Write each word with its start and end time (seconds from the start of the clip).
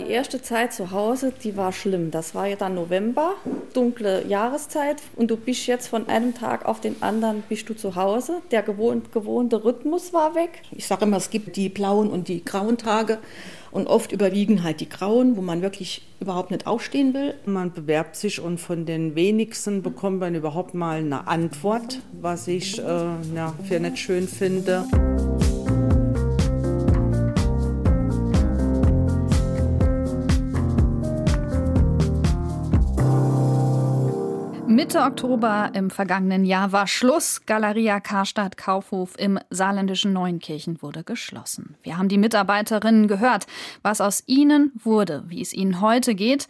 Die 0.00 0.10
erste 0.10 0.40
Zeit 0.40 0.72
zu 0.72 0.92
Hause, 0.92 1.32
die 1.44 1.58
war 1.58 1.72
schlimm. 1.72 2.10
Das 2.10 2.34
war 2.34 2.46
ja 2.46 2.56
dann 2.56 2.74
November, 2.74 3.34
dunkle 3.74 4.26
Jahreszeit 4.26 4.96
und 5.16 5.30
du 5.30 5.36
bist 5.36 5.66
jetzt 5.66 5.88
von 5.88 6.08
einem 6.08 6.34
Tag 6.34 6.64
auf 6.64 6.80
den 6.80 7.02
anderen 7.02 7.42
bist 7.48 7.68
du 7.68 7.74
zu 7.74 7.96
Hause. 7.96 8.40
Der 8.50 8.62
gewohnt, 8.62 9.12
gewohnte 9.12 9.62
Rhythmus 9.62 10.14
war 10.14 10.34
weg. 10.34 10.62
Ich 10.72 10.86
sage 10.86 11.04
immer, 11.04 11.18
es 11.18 11.28
gibt 11.28 11.56
die 11.56 11.68
blauen 11.68 12.08
und 12.08 12.28
die 12.28 12.42
grauen 12.42 12.78
Tage 12.78 13.18
und 13.72 13.88
oft 13.88 14.12
überwiegen 14.12 14.62
halt 14.62 14.80
die 14.80 14.88
grauen, 14.88 15.36
wo 15.36 15.42
man 15.42 15.60
wirklich 15.60 16.02
überhaupt 16.18 16.50
nicht 16.50 16.66
aufstehen 16.66 17.12
will. 17.12 17.34
Man 17.44 17.72
bewerbt 17.72 18.16
sich 18.16 18.40
und 18.40 18.58
von 18.58 18.86
den 18.86 19.14
wenigsten 19.14 19.82
bekommt 19.82 20.20
man 20.20 20.34
überhaupt 20.34 20.72
mal 20.72 20.98
eine 20.98 21.28
Antwort, 21.28 22.00
was 22.20 22.48
ich 22.48 22.78
äh, 22.78 22.82
ja, 22.82 23.54
für 23.68 23.80
nicht 23.80 23.98
schön 23.98 24.26
finde. 24.26 24.86
Mitte 34.80 35.02
Oktober 35.02 35.72
im 35.74 35.90
vergangenen 35.90 36.46
Jahr 36.46 36.72
war 36.72 36.86
Schluss. 36.86 37.42
Galeria 37.44 38.00
Karstadt 38.00 38.56
Kaufhof 38.56 39.12
im 39.18 39.38
saarländischen 39.50 40.14
Neunkirchen 40.14 40.80
wurde 40.80 41.04
geschlossen. 41.04 41.76
Wir 41.82 41.98
haben 41.98 42.08
die 42.08 42.16
Mitarbeiterinnen 42.16 43.06
gehört, 43.06 43.46
was 43.82 44.00
aus 44.00 44.22
ihnen 44.24 44.72
wurde, 44.82 45.22
wie 45.26 45.42
es 45.42 45.52
ihnen 45.52 45.82
heute 45.82 46.14
geht. 46.14 46.48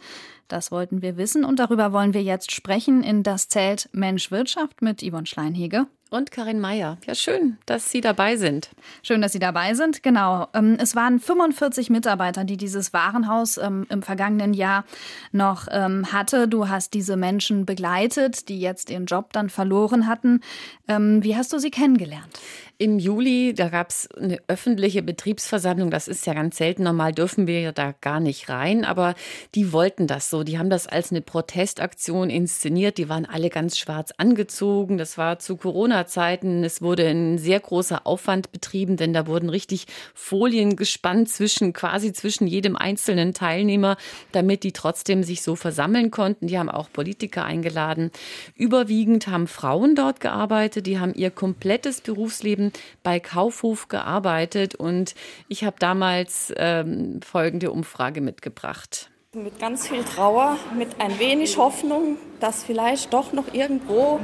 Das 0.51 0.69
wollten 0.69 1.01
wir 1.01 1.15
wissen 1.15 1.45
und 1.45 1.59
darüber 1.59 1.93
wollen 1.93 2.13
wir 2.13 2.23
jetzt 2.23 2.51
sprechen 2.51 3.03
in 3.03 3.23
das 3.23 3.47
Zelt 3.47 3.87
Mensch 3.93 4.31
Wirtschaft 4.31 4.81
mit 4.81 5.01
Yvonne 5.01 5.25
Schleinhege 5.25 5.87
und 6.09 6.29
Karin 6.29 6.59
Meyer. 6.59 6.97
Ja, 7.07 7.15
schön, 7.15 7.57
dass 7.65 7.89
Sie 7.89 8.01
dabei 8.01 8.35
sind. 8.35 8.69
Schön, 9.01 9.21
dass 9.21 9.31
Sie 9.31 9.39
dabei 9.39 9.75
sind. 9.75 10.03
Genau. 10.03 10.49
Ähm, 10.53 10.75
es 10.77 10.93
waren 10.93 11.21
45 11.21 11.89
Mitarbeiter, 11.89 12.43
die 12.43 12.57
dieses 12.57 12.91
Warenhaus 12.91 13.57
ähm, 13.57 13.87
im 13.89 14.01
vergangenen 14.01 14.53
Jahr 14.53 14.83
noch 15.31 15.67
ähm, 15.71 16.11
hatte. 16.11 16.49
Du 16.49 16.67
hast 16.67 16.93
diese 16.93 17.15
Menschen 17.15 17.65
begleitet, 17.65 18.49
die 18.49 18.59
jetzt 18.59 18.89
ihren 18.89 19.05
Job 19.05 19.31
dann 19.31 19.49
verloren 19.49 20.07
hatten. 20.07 20.41
Wie 20.87 21.37
hast 21.37 21.53
du 21.53 21.57
sie 21.57 21.71
kennengelernt? 21.71 22.37
Im 22.81 22.97
Juli, 22.97 23.53
da 23.53 23.69
gab 23.69 23.91
es 23.91 24.09
eine 24.13 24.39
öffentliche 24.47 25.03
Betriebsversammlung. 25.03 25.91
Das 25.91 26.07
ist 26.07 26.25
ja 26.25 26.33
ganz 26.33 26.57
selten. 26.57 26.81
Normal 26.81 27.11
dürfen 27.11 27.45
wir 27.45 27.61
ja 27.61 27.71
da 27.71 27.93
gar 28.01 28.19
nicht 28.19 28.49
rein. 28.49 28.85
Aber 28.85 29.13
die 29.53 29.71
wollten 29.71 30.07
das 30.07 30.31
so. 30.31 30.43
Die 30.43 30.57
haben 30.57 30.71
das 30.71 30.87
als 30.87 31.11
eine 31.11 31.21
Protestaktion 31.21 32.31
inszeniert. 32.31 32.97
Die 32.97 33.07
waren 33.07 33.27
alle 33.27 33.51
ganz 33.51 33.77
schwarz 33.77 34.11
angezogen. 34.17 34.97
Das 34.97 35.19
war 35.19 35.37
zu 35.37 35.57
Corona-Zeiten. 35.57 36.63
Es 36.63 36.81
wurde 36.81 37.07
ein 37.07 37.37
sehr 37.37 37.59
großer 37.59 38.07
Aufwand 38.07 38.51
betrieben, 38.51 38.97
denn 38.97 39.13
da 39.13 39.27
wurden 39.27 39.49
richtig 39.49 39.85
Folien 40.15 40.75
gespannt 40.75 41.29
zwischen, 41.29 41.73
quasi 41.73 42.13
zwischen 42.13 42.47
jedem 42.47 42.75
einzelnen 42.75 43.35
Teilnehmer, 43.35 43.95
damit 44.31 44.63
die 44.63 44.71
trotzdem 44.71 45.21
sich 45.21 45.43
so 45.43 45.55
versammeln 45.55 46.09
konnten. 46.09 46.47
Die 46.47 46.57
haben 46.57 46.71
auch 46.71 46.91
Politiker 46.91 47.45
eingeladen. 47.45 48.09
Überwiegend 48.55 49.27
haben 49.27 49.45
Frauen 49.45 49.93
dort 49.93 50.19
gearbeitet. 50.19 50.87
Die 50.87 50.97
haben 50.97 51.13
ihr 51.13 51.29
komplettes 51.29 52.01
Berufsleben 52.01 52.70
bei 53.03 53.19
Kaufhof 53.19 53.87
gearbeitet 53.87 54.75
und 54.75 55.15
ich 55.47 55.63
habe 55.63 55.75
damals 55.79 56.53
ähm, 56.57 57.19
folgende 57.21 57.71
Umfrage 57.71 58.21
mitgebracht. 58.21 59.09
Mit 59.33 59.59
ganz 59.59 59.87
viel 59.87 60.03
Trauer, 60.03 60.57
mit 60.77 60.99
ein 60.99 61.17
wenig 61.17 61.57
Hoffnung, 61.57 62.17
dass 62.41 62.63
vielleicht 62.63 63.13
doch 63.13 63.31
noch 63.31 63.53
irgendwo 63.53 64.19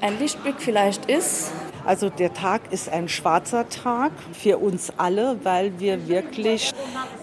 ein 0.00 0.18
Lichtblick 0.18 0.56
vielleicht 0.58 1.06
ist. 1.06 1.52
Also 1.86 2.08
der 2.08 2.32
Tag 2.32 2.72
ist 2.72 2.88
ein 2.88 3.08
schwarzer 3.08 3.68
Tag 3.68 4.12
für 4.32 4.58
uns 4.58 4.92
alle, 4.96 5.44
weil 5.44 5.78
wir 5.78 6.08
wirklich 6.08 6.72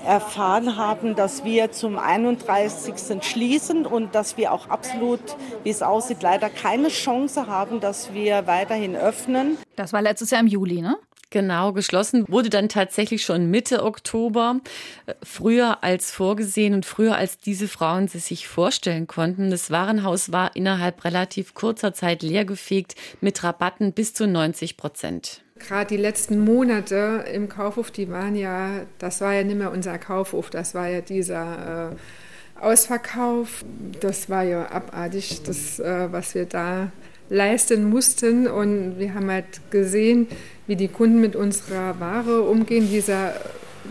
erfahren 0.06 0.78
haben, 0.78 1.16
dass 1.16 1.44
wir 1.44 1.72
zum 1.72 1.98
31. 1.98 3.24
schließen 3.24 3.86
und 3.86 4.14
dass 4.14 4.38
wir 4.38 4.52
auch 4.52 4.70
absolut, 4.70 5.20
wie 5.64 5.70
es 5.70 5.82
aussieht, 5.82 6.22
leider 6.22 6.50
keine 6.50 6.90
Chance 6.90 7.48
haben, 7.48 7.80
dass 7.80 8.14
wir 8.14 8.46
weiterhin 8.46 8.96
öffnen. 8.96 9.58
Das 9.76 9.94
war 9.94 10.02
letztes 10.02 10.30
Jahr 10.30 10.42
im 10.42 10.48
Juli, 10.48 10.82
ne? 10.82 10.98
Genau, 11.32 11.72
geschlossen 11.72 12.26
wurde 12.28 12.50
dann 12.50 12.68
tatsächlich 12.68 13.24
schon 13.24 13.50
Mitte 13.50 13.84
Oktober, 13.86 14.60
äh, 15.06 15.14
früher 15.24 15.82
als 15.82 16.12
vorgesehen 16.12 16.74
und 16.74 16.86
früher 16.86 17.16
als 17.16 17.38
diese 17.38 17.70
Frauen 17.70 18.10
es 18.14 18.28
sich 18.28 18.50
vorstellen 18.50 19.08
konnten. 19.08 19.50
Das 19.50 19.72
Warenhaus 19.72 20.34
war 20.34 20.58
innerhalb 20.58 21.06
relativ 21.06 21.54
kurzer 21.54 21.94
Zeit 21.94 22.22
leergefegt 22.22 22.96
mit 23.22 23.44
Rabatten 23.46 23.94
bis 23.94 24.14
zu 24.14 24.28
90 24.28 24.76
Prozent. 24.76 25.42
Gerade 25.58 25.96
die 25.96 26.02
letzten 26.02 26.44
Monate 26.44 27.24
im 27.34 27.48
Kaufhof, 27.48 27.92
die 27.92 28.10
waren 28.10 28.36
ja, 28.36 28.82
das 29.00 29.22
war 29.22 29.34
ja 29.34 29.44
nicht 29.44 29.58
mehr 29.58 29.72
unser 29.72 29.98
Kaufhof, 30.00 30.50
das 30.50 30.76
war 30.76 30.90
ja 30.90 31.00
dieser 31.00 31.92
äh, 31.94 32.62
Ausverkauf. 32.62 33.64
Das 34.02 34.30
war 34.30 34.44
ja 34.44 34.70
abartig, 34.70 35.44
das, 35.44 35.80
äh, 35.80 36.12
was 36.12 36.36
wir 36.36 36.46
da 36.46 36.92
leisten 37.32 37.90
mussten. 37.90 38.48
Und 38.48 39.00
wir 39.00 39.16
haben 39.16 39.32
halt 39.32 39.72
gesehen, 39.72 40.28
wie 40.68 40.76
die 40.76 40.90
Kunden 40.90 41.20
mit 41.20 41.36
unserer 41.36 42.00
Ware 42.00 42.44
umgehen, 42.44 42.90
dieser 42.92 43.34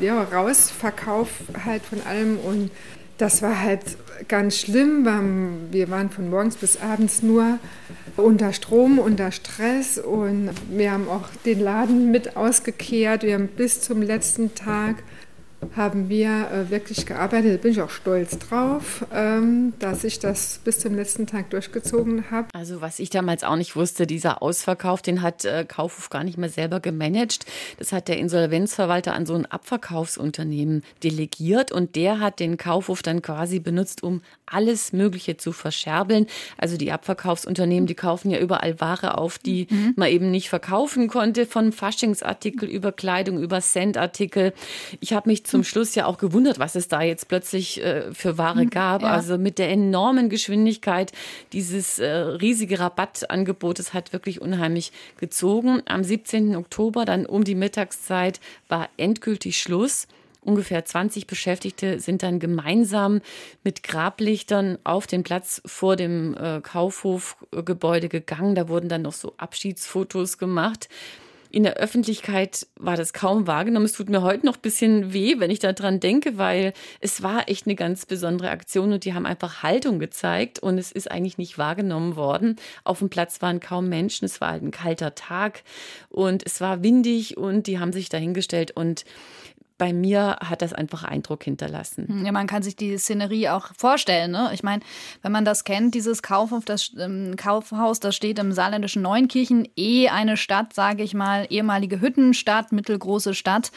ja, 0.00 0.22
Rausverkauf 0.22 1.28
halt 1.64 1.82
von 1.82 2.00
allem. 2.02 2.38
Und 2.38 2.70
das 3.18 3.42
war 3.42 3.60
halt 3.60 3.82
ganz 4.28 4.58
schlimm. 4.58 5.04
Wir 5.72 5.90
waren 5.90 6.10
von 6.10 6.30
morgens 6.30 6.56
bis 6.56 6.80
abends 6.80 7.22
nur 7.22 7.58
unter 8.16 8.52
Strom, 8.52 8.98
unter 8.98 9.32
Stress 9.32 9.98
und 9.98 10.50
wir 10.70 10.92
haben 10.92 11.08
auch 11.08 11.28
den 11.44 11.60
Laden 11.60 12.10
mit 12.10 12.36
ausgekehrt. 12.36 13.22
Wir 13.22 13.34
haben 13.34 13.48
bis 13.48 13.80
zum 13.80 14.02
letzten 14.02 14.54
Tag 14.54 14.96
haben 15.76 16.08
wir 16.08 16.50
äh, 16.50 16.70
wirklich 16.70 17.06
gearbeitet. 17.06 17.58
Da 17.58 17.62
bin 17.62 17.72
ich 17.72 17.82
auch 17.82 17.90
stolz 17.90 18.38
drauf, 18.38 19.04
ähm, 19.12 19.74
dass 19.78 20.04
ich 20.04 20.18
das 20.18 20.60
bis 20.64 20.78
zum 20.78 20.94
letzten 20.94 21.26
Tag 21.26 21.50
durchgezogen 21.50 22.30
habe. 22.30 22.48
Also 22.54 22.80
was 22.80 22.98
ich 22.98 23.10
damals 23.10 23.44
auch 23.44 23.56
nicht 23.56 23.76
wusste, 23.76 24.06
dieser 24.06 24.42
Ausverkauf, 24.42 25.02
den 25.02 25.22
hat 25.22 25.44
äh, 25.44 25.64
Kaufhof 25.66 26.10
gar 26.10 26.24
nicht 26.24 26.38
mehr 26.38 26.48
selber 26.48 26.80
gemanagt. 26.80 27.46
Das 27.78 27.92
hat 27.92 28.08
der 28.08 28.18
Insolvenzverwalter 28.18 29.14
an 29.14 29.26
so 29.26 29.34
ein 29.34 29.46
Abverkaufsunternehmen 29.46 30.82
delegiert 31.02 31.72
und 31.72 31.94
der 31.94 32.20
hat 32.20 32.40
den 32.40 32.56
Kaufhof 32.56 33.02
dann 33.02 33.22
quasi 33.22 33.60
benutzt, 33.60 34.02
um 34.02 34.22
alles 34.46 34.92
Mögliche 34.92 35.36
zu 35.36 35.52
verscherbeln. 35.52 36.26
Also 36.56 36.76
die 36.76 36.90
Abverkaufsunternehmen, 36.90 37.86
die 37.86 37.94
kaufen 37.94 38.30
ja 38.30 38.38
überall 38.38 38.80
Ware 38.80 39.18
auf, 39.18 39.38
die 39.38 39.68
mhm. 39.70 39.92
man 39.96 40.08
eben 40.08 40.30
nicht 40.30 40.48
verkaufen 40.48 41.08
konnte, 41.08 41.46
von 41.46 41.72
Faschingsartikel 41.72 42.68
über 42.68 42.92
Kleidung, 42.92 43.38
über 43.38 43.60
Centartikel. 43.60 44.52
Ich 45.00 45.12
habe 45.12 45.28
mich 45.28 45.44
zum 45.50 45.64
Schluss 45.64 45.94
ja 45.94 46.06
auch 46.06 46.18
gewundert, 46.18 46.58
was 46.58 46.74
es 46.74 46.88
da 46.88 47.02
jetzt 47.02 47.28
plötzlich 47.28 47.82
äh, 47.84 48.12
für 48.14 48.38
Ware 48.38 48.60
hm, 48.60 48.70
gab. 48.70 49.02
Ja. 49.02 49.08
Also 49.08 49.36
mit 49.36 49.58
der 49.58 49.70
enormen 49.70 50.30
Geschwindigkeit 50.30 51.12
dieses 51.52 51.98
äh, 51.98 52.08
riesige 52.08 52.78
Rabattangebotes 52.78 53.92
hat 53.92 54.12
wirklich 54.12 54.40
unheimlich 54.40 54.92
gezogen. 55.18 55.82
Am 55.86 56.04
17. 56.04 56.56
Oktober, 56.56 57.04
dann 57.04 57.26
um 57.26 57.44
die 57.44 57.54
Mittagszeit, 57.54 58.40
war 58.68 58.88
endgültig 58.96 59.60
Schluss. 59.60 60.06
Ungefähr 60.42 60.84
20 60.84 61.26
Beschäftigte 61.26 62.00
sind 62.00 62.22
dann 62.22 62.38
gemeinsam 62.38 63.20
mit 63.62 63.82
Grablichtern 63.82 64.78
auf 64.84 65.06
den 65.06 65.22
Platz 65.22 65.60
vor 65.66 65.96
dem 65.96 66.34
äh, 66.34 66.60
Kaufhofgebäude 66.62 68.08
gegangen. 68.08 68.54
Da 68.54 68.68
wurden 68.68 68.88
dann 68.88 69.02
noch 69.02 69.12
so 69.12 69.34
Abschiedsfotos 69.36 70.38
gemacht. 70.38 70.88
In 71.52 71.64
der 71.64 71.74
Öffentlichkeit 71.74 72.68
war 72.76 72.96
das 72.96 73.12
kaum 73.12 73.48
wahrgenommen. 73.48 73.86
Es 73.86 73.92
tut 73.92 74.08
mir 74.08 74.22
heute 74.22 74.46
noch 74.46 74.56
ein 74.56 74.62
bisschen 74.62 75.12
weh, 75.12 75.34
wenn 75.38 75.50
ich 75.50 75.58
daran 75.58 75.98
denke, 75.98 76.38
weil 76.38 76.72
es 77.00 77.24
war 77.24 77.48
echt 77.48 77.66
eine 77.66 77.74
ganz 77.74 78.06
besondere 78.06 78.50
Aktion 78.50 78.92
und 78.92 79.04
die 79.04 79.14
haben 79.14 79.26
einfach 79.26 79.64
Haltung 79.64 79.98
gezeigt 79.98 80.60
und 80.60 80.78
es 80.78 80.92
ist 80.92 81.10
eigentlich 81.10 81.38
nicht 81.38 81.58
wahrgenommen 81.58 82.14
worden. 82.14 82.54
Auf 82.84 83.00
dem 83.00 83.10
Platz 83.10 83.42
waren 83.42 83.58
kaum 83.58 83.88
Menschen. 83.88 84.26
Es 84.26 84.40
war 84.40 84.52
halt 84.52 84.62
ein 84.62 84.70
kalter 84.70 85.16
Tag 85.16 85.64
und 86.08 86.46
es 86.46 86.60
war 86.60 86.84
windig 86.84 87.36
und 87.36 87.66
die 87.66 87.80
haben 87.80 87.92
sich 87.92 88.08
dahingestellt 88.08 88.70
und 88.70 89.04
bei 89.80 89.94
mir 89.94 90.36
hat 90.44 90.60
das 90.60 90.74
einfach 90.74 91.04
Eindruck 91.04 91.42
hinterlassen. 91.42 92.06
Hm, 92.06 92.26
ja, 92.26 92.32
man 92.32 92.46
kann 92.46 92.62
sich 92.62 92.76
die 92.76 92.98
Szenerie 92.98 93.48
auch 93.48 93.70
vorstellen. 93.78 94.30
Ne? 94.30 94.50
Ich 94.52 94.62
meine, 94.62 94.82
wenn 95.22 95.32
man 95.32 95.46
das 95.46 95.64
kennt, 95.64 95.94
dieses 95.94 96.22
Kaufhaus, 96.22 96.66
das 96.66 96.92
ähm, 96.98 97.34
Kaufhaus, 97.38 97.98
das 97.98 98.14
steht 98.14 98.38
im 98.38 98.52
saarländischen 98.52 99.00
Neunkirchen, 99.00 99.66
eh 99.76 100.10
eine 100.10 100.36
Stadt, 100.36 100.74
sage 100.74 101.02
ich 101.02 101.14
mal, 101.14 101.46
ehemalige 101.48 102.02
Hüttenstadt, 102.02 102.72
mittelgroße 102.72 103.32
Stadt, 103.32 103.72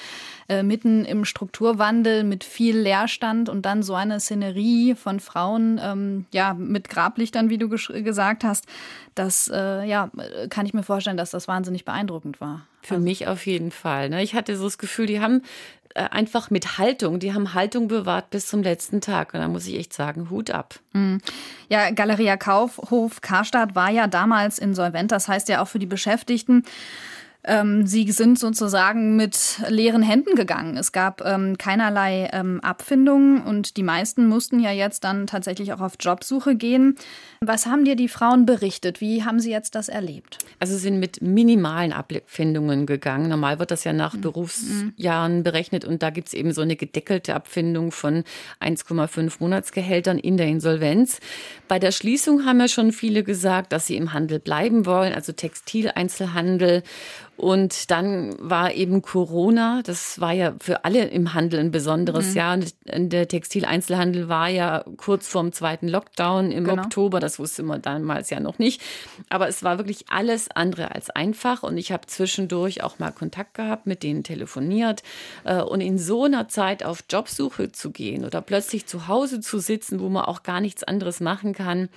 äh, 0.49 0.61
mitten 0.61 1.05
im 1.05 1.23
Strukturwandel 1.23 2.25
mit 2.25 2.43
viel 2.43 2.77
Leerstand 2.77 3.47
und 3.47 3.65
dann 3.65 3.81
so 3.81 3.95
eine 3.95 4.19
Szenerie 4.19 4.95
von 4.95 5.21
Frauen, 5.21 5.79
ähm, 5.81 6.25
ja, 6.33 6.53
mit 6.53 6.89
Grablichtern, 6.89 7.49
wie 7.49 7.57
du 7.57 7.69
gesagt 7.69 8.43
hast. 8.43 8.65
Das, 9.15 9.49
äh, 9.53 9.85
ja, 9.85 10.11
kann 10.49 10.65
ich 10.65 10.73
mir 10.73 10.83
vorstellen, 10.83 11.15
dass 11.15 11.31
das 11.31 11.47
wahnsinnig 11.47 11.85
beeindruckend 11.85 12.41
war. 12.41 12.67
Für 12.83 12.95
also. 12.95 13.03
mich 13.03 13.27
auf 13.27 13.45
jeden 13.45 13.71
Fall. 13.71 14.09
Ne? 14.09 14.21
Ich 14.21 14.35
hatte 14.35 14.55
so 14.57 14.65
das 14.65 14.77
Gefühl, 14.77 15.07
die 15.07 15.21
haben 15.21 15.41
äh, 15.95 16.09
einfach 16.09 16.49
mit 16.49 16.77
Haltung, 16.77 17.19
die 17.19 17.33
haben 17.33 17.53
Haltung 17.53 17.87
bewahrt 17.87 18.29
bis 18.29 18.47
zum 18.47 18.63
letzten 18.63 18.99
Tag. 18.99 19.33
Und 19.33 19.39
da 19.39 19.47
muss 19.47 19.67
ich 19.67 19.77
echt 19.77 19.93
sagen, 19.93 20.29
Hut 20.29 20.51
ab. 20.51 20.75
Mhm. 20.93 21.19
Ja, 21.69 21.91
Galeria 21.91 22.35
Kaufhof 22.35 23.21
Karstadt 23.21 23.75
war 23.75 23.89
ja 23.89 24.07
damals 24.07 24.59
insolvent. 24.59 25.11
Das 25.11 25.27
heißt 25.27 25.49
ja 25.49 25.61
auch 25.61 25.67
für 25.67 25.79
die 25.79 25.85
Beschäftigten, 25.85 26.63
Ähm, 27.45 27.85
sie 27.85 28.09
sind 28.11 28.39
sozusagen 28.39 29.15
mit 29.17 29.61
leeren 29.67 30.01
Händen 30.01 30.35
gegangen. 30.35 30.77
Es 30.77 30.91
gab 30.91 31.21
ähm, 31.25 31.57
keinerlei 31.57 32.29
ähm, 32.31 32.61
Abfindungen 32.61 33.41
und 33.41 33.75
die 33.75 33.83
meisten 33.83 34.27
mussten 34.27 34.59
ja 34.59 34.71
jetzt 34.71 35.03
dann 35.03 35.27
tatsächlich 35.27 35.73
auch 35.73 35.81
auf 35.81 35.95
Jobsuche 35.99 36.55
gehen. 36.55 36.95
Was 37.41 37.65
haben 37.65 37.83
dir 37.83 37.97
die 37.97 38.07
Frauen 38.07 38.45
berichtet? 38.45 39.01
Wie 39.01 39.23
haben 39.23 39.41
sie 39.41 39.51
jetzt 39.51 39.75
das 39.75 39.89
erlebt? 39.89 40.37
Also 40.59 40.75
sie 40.75 40.79
sind 40.79 40.99
mit 40.99 41.21
minimalen 41.21 41.91
Abfindungen 41.91 42.85
gegangen. 42.85 43.27
Normal 43.27 43.59
wird 43.59 43.71
das 43.71 43.83
ja 43.83 43.91
nach 43.91 44.13
mhm. 44.13 44.21
Berufsjahren 44.21 45.43
berechnet 45.43 45.83
und 45.83 46.01
da 46.01 46.11
gibt 46.11 46.29
es 46.29 46.33
eben 46.33 46.53
so 46.53 46.61
eine 46.61 46.77
gedeckelte 46.77 47.35
Abfindung 47.35 47.91
von 47.91 48.23
1,5 48.61 49.35
Monatsgehältern 49.39 50.17
in 50.17 50.37
der 50.37 50.47
Insolvenz. 50.47 51.19
Bei 51.67 51.79
der 51.79 51.91
Schließung 51.91 52.45
haben 52.45 52.61
ja 52.61 52.69
schon 52.69 52.93
viele 52.93 53.23
gesagt, 53.23 53.73
dass 53.73 53.87
sie 53.87 53.97
im 53.97 54.13
Handel 54.13 54.39
bleiben 54.39 54.85
wollen, 54.85 55.13
also 55.13 55.33
Textileinzelhandel. 55.33 56.83
Und 57.35 57.89
dann 57.89 58.35
war 58.39 58.73
eben 58.73 59.01
Corona, 59.01 59.81
das 59.83 60.21
war 60.21 60.33
ja 60.33 60.53
für 60.61 60.85
alle 60.85 61.05
im 61.05 61.33
Handel 61.33 61.59
ein 61.59 61.71
besonderes 61.71 62.31
mhm. 62.31 62.37
Jahr. 62.37 62.59
Der 62.85 63.27
Textileinzelhandel 63.27 64.29
war 64.29 64.49
ja 64.49 64.85
kurz 64.97 65.27
vorm 65.27 65.51
zweiten 65.51 65.87
Lockdown 65.87 66.51
im 66.51 66.65
genau. 66.65 66.83
Oktober, 66.83 67.19
das 67.19 67.39
wusste 67.39 67.63
man 67.63 67.81
damals 67.81 68.29
ja 68.29 68.39
noch 68.39 68.59
nicht. 68.59 68.81
Aber 69.29 69.47
es 69.47 69.63
war 69.63 69.79
wirklich 69.79 70.05
alles 70.09 70.51
andere 70.51 70.93
als 70.93 71.09
einfach 71.09 71.63
und 71.63 71.77
ich 71.77 71.91
habe 71.91 72.05
zwischendurch 72.05 72.83
auch 72.83 72.99
mal 72.99 73.11
Kontakt 73.11 73.55
gehabt, 73.55 73.87
mit 73.87 74.03
denen 74.03 74.23
telefoniert. 74.23 75.01
Äh, 75.43 75.61
und 75.61 75.81
in 75.81 75.97
so 75.97 76.25
einer 76.25 76.47
Zeit 76.49 76.83
auf 76.83 77.03
Jobsuche 77.09 77.71
zu 77.71 77.89
gehen 77.89 78.25
oder 78.25 78.41
plötzlich 78.41 78.85
zu 78.85 79.07
Hause 79.07 79.39
zu 79.41 79.57
sitzen, 79.57 79.99
wo 79.99 80.09
man 80.09 80.25
auch 80.25 80.43
gar 80.43 80.61
nichts 80.61 80.83
anderes 80.83 81.19
machen 81.19 81.53
kann 81.53 81.89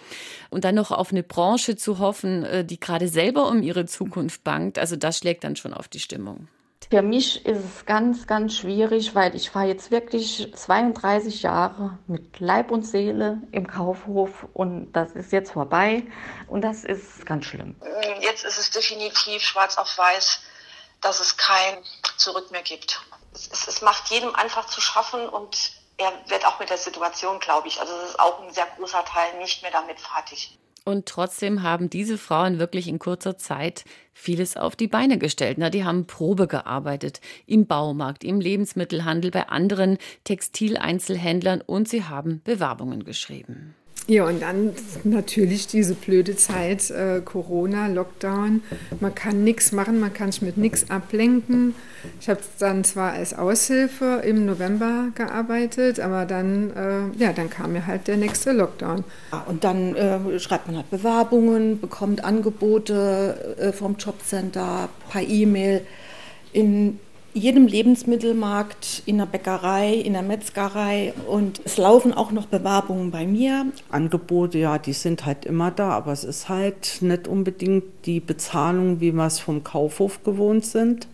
und 0.48 0.64
dann 0.64 0.74
noch 0.74 0.92
auf 0.92 1.10
eine 1.10 1.22
Branche 1.22 1.76
zu 1.76 1.98
hoffen, 1.98 2.42
äh, 2.44 2.64
die 2.64 2.80
gerade 2.80 3.08
selber 3.08 3.48
um 3.48 3.62
ihre 3.62 3.84
Zukunft 3.84 4.42
bangt, 4.42 4.78
also 4.78 4.96
das 4.96 5.25
schlägt 5.26 5.42
dann 5.42 5.56
schon 5.56 5.74
auf 5.74 5.88
die 5.88 5.98
Stimmung. 5.98 6.46
Für 6.88 7.02
mich 7.02 7.44
ist 7.44 7.58
es 7.58 7.84
ganz, 7.84 8.28
ganz 8.28 8.54
schwierig, 8.54 9.16
weil 9.16 9.34
ich 9.34 9.52
war 9.56 9.64
jetzt 9.64 9.90
wirklich 9.90 10.52
32 10.54 11.42
Jahre 11.42 11.98
mit 12.06 12.38
Leib 12.38 12.70
und 12.70 12.84
Seele 12.84 13.42
im 13.50 13.66
Kaufhof 13.66 14.46
und 14.52 14.92
das 14.92 15.10
ist 15.10 15.32
jetzt 15.32 15.50
vorbei 15.50 16.04
und 16.46 16.62
das 16.62 16.84
ist 16.84 17.26
ganz 17.26 17.46
schlimm. 17.46 17.74
Jetzt 18.20 18.44
ist 18.44 18.56
es 18.56 18.70
definitiv 18.70 19.42
schwarz 19.42 19.78
auf 19.78 19.98
weiß, 19.98 20.42
dass 21.00 21.18
es 21.18 21.36
kein 21.36 21.82
Zurück 22.18 22.52
mehr 22.52 22.62
gibt. 22.62 23.00
Es, 23.34 23.50
es, 23.50 23.66
es 23.66 23.82
macht 23.82 24.08
jedem 24.10 24.32
einfach 24.36 24.66
zu 24.66 24.80
schaffen 24.80 25.28
und 25.28 25.72
er 25.96 26.12
wird 26.28 26.46
auch 26.46 26.60
mit 26.60 26.70
der 26.70 26.78
Situation, 26.78 27.40
glaube 27.40 27.66
ich, 27.66 27.80
also 27.80 27.92
es 27.96 28.10
ist 28.10 28.20
auch 28.20 28.40
ein 28.42 28.52
sehr 28.52 28.68
großer 28.76 29.04
Teil 29.04 29.38
nicht 29.38 29.62
mehr 29.62 29.72
damit 29.72 29.98
fertig. 29.98 30.56
Und 30.86 31.06
trotzdem 31.06 31.64
haben 31.64 31.90
diese 31.90 32.16
Frauen 32.16 32.60
wirklich 32.60 32.86
in 32.86 33.00
kurzer 33.00 33.36
Zeit 33.36 33.84
vieles 34.12 34.56
auf 34.56 34.76
die 34.76 34.86
Beine 34.86 35.18
gestellt. 35.18 35.58
Na, 35.58 35.68
die 35.68 35.84
haben 35.84 36.06
Probe 36.06 36.46
gearbeitet 36.46 37.20
im 37.44 37.66
Baumarkt, 37.66 38.22
im 38.22 38.40
Lebensmittelhandel, 38.40 39.32
bei 39.32 39.48
anderen 39.48 39.98
Textileinzelhändlern 40.22 41.60
und 41.60 41.88
sie 41.88 42.04
haben 42.04 42.40
Bewerbungen 42.44 43.04
geschrieben. 43.04 43.74
Ja, 44.08 44.24
und 44.24 44.40
dann 44.40 44.72
natürlich 45.02 45.66
diese 45.66 45.94
blöde 45.94 46.36
Zeit, 46.36 46.90
äh, 46.90 47.20
Corona, 47.24 47.88
Lockdown. 47.88 48.62
Man 49.00 49.14
kann 49.16 49.42
nichts 49.42 49.72
machen, 49.72 49.98
man 49.98 50.12
kann 50.14 50.30
sich 50.30 50.42
mit 50.42 50.56
nichts 50.56 50.90
ablenken. 50.90 51.74
Ich 52.20 52.28
habe 52.28 52.38
dann 52.60 52.84
zwar 52.84 53.14
als 53.14 53.36
Aushilfe 53.36 54.22
im 54.24 54.46
November 54.46 55.08
gearbeitet, 55.16 55.98
aber 55.98 56.24
dann, 56.24 56.70
äh, 56.70 57.20
ja, 57.20 57.32
dann 57.32 57.50
kam 57.50 57.72
mir 57.72 57.88
halt 57.88 58.06
der 58.06 58.16
nächste 58.16 58.52
Lockdown. 58.52 59.02
Und 59.48 59.64
dann 59.64 59.96
äh, 59.96 60.38
schreibt 60.38 60.68
man 60.68 60.76
halt 60.76 60.90
Bewerbungen, 60.90 61.80
bekommt 61.80 62.22
Angebote 62.22 63.56
äh, 63.58 63.72
vom 63.72 63.96
Jobcenter 63.96 64.88
per 65.10 65.22
E-Mail. 65.22 65.84
In 66.52 67.00
jedem 67.36 67.66
Lebensmittelmarkt, 67.66 69.02
in 69.06 69.18
der 69.18 69.26
Bäckerei, 69.26 69.94
in 69.94 70.14
der 70.14 70.22
Metzgerei 70.22 71.12
und 71.28 71.60
es 71.64 71.76
laufen 71.76 72.12
auch 72.12 72.32
noch 72.32 72.46
Bewerbungen 72.46 73.10
bei 73.10 73.26
mir. 73.26 73.66
Angebote, 73.90 74.58
ja, 74.58 74.78
die 74.78 74.94
sind 74.94 75.26
halt 75.26 75.44
immer 75.44 75.70
da, 75.70 75.90
aber 75.90 76.12
es 76.12 76.24
ist 76.24 76.48
halt 76.48 76.98
nicht 77.02 77.28
unbedingt 77.28 77.84
die 78.06 78.20
Bezahlung, 78.20 79.00
wie 79.00 79.12
wir 79.12 79.26
es 79.26 79.38
vom 79.38 79.62
Kaufhof 79.62 80.24
gewohnt 80.24 80.64
sind 80.64 81.06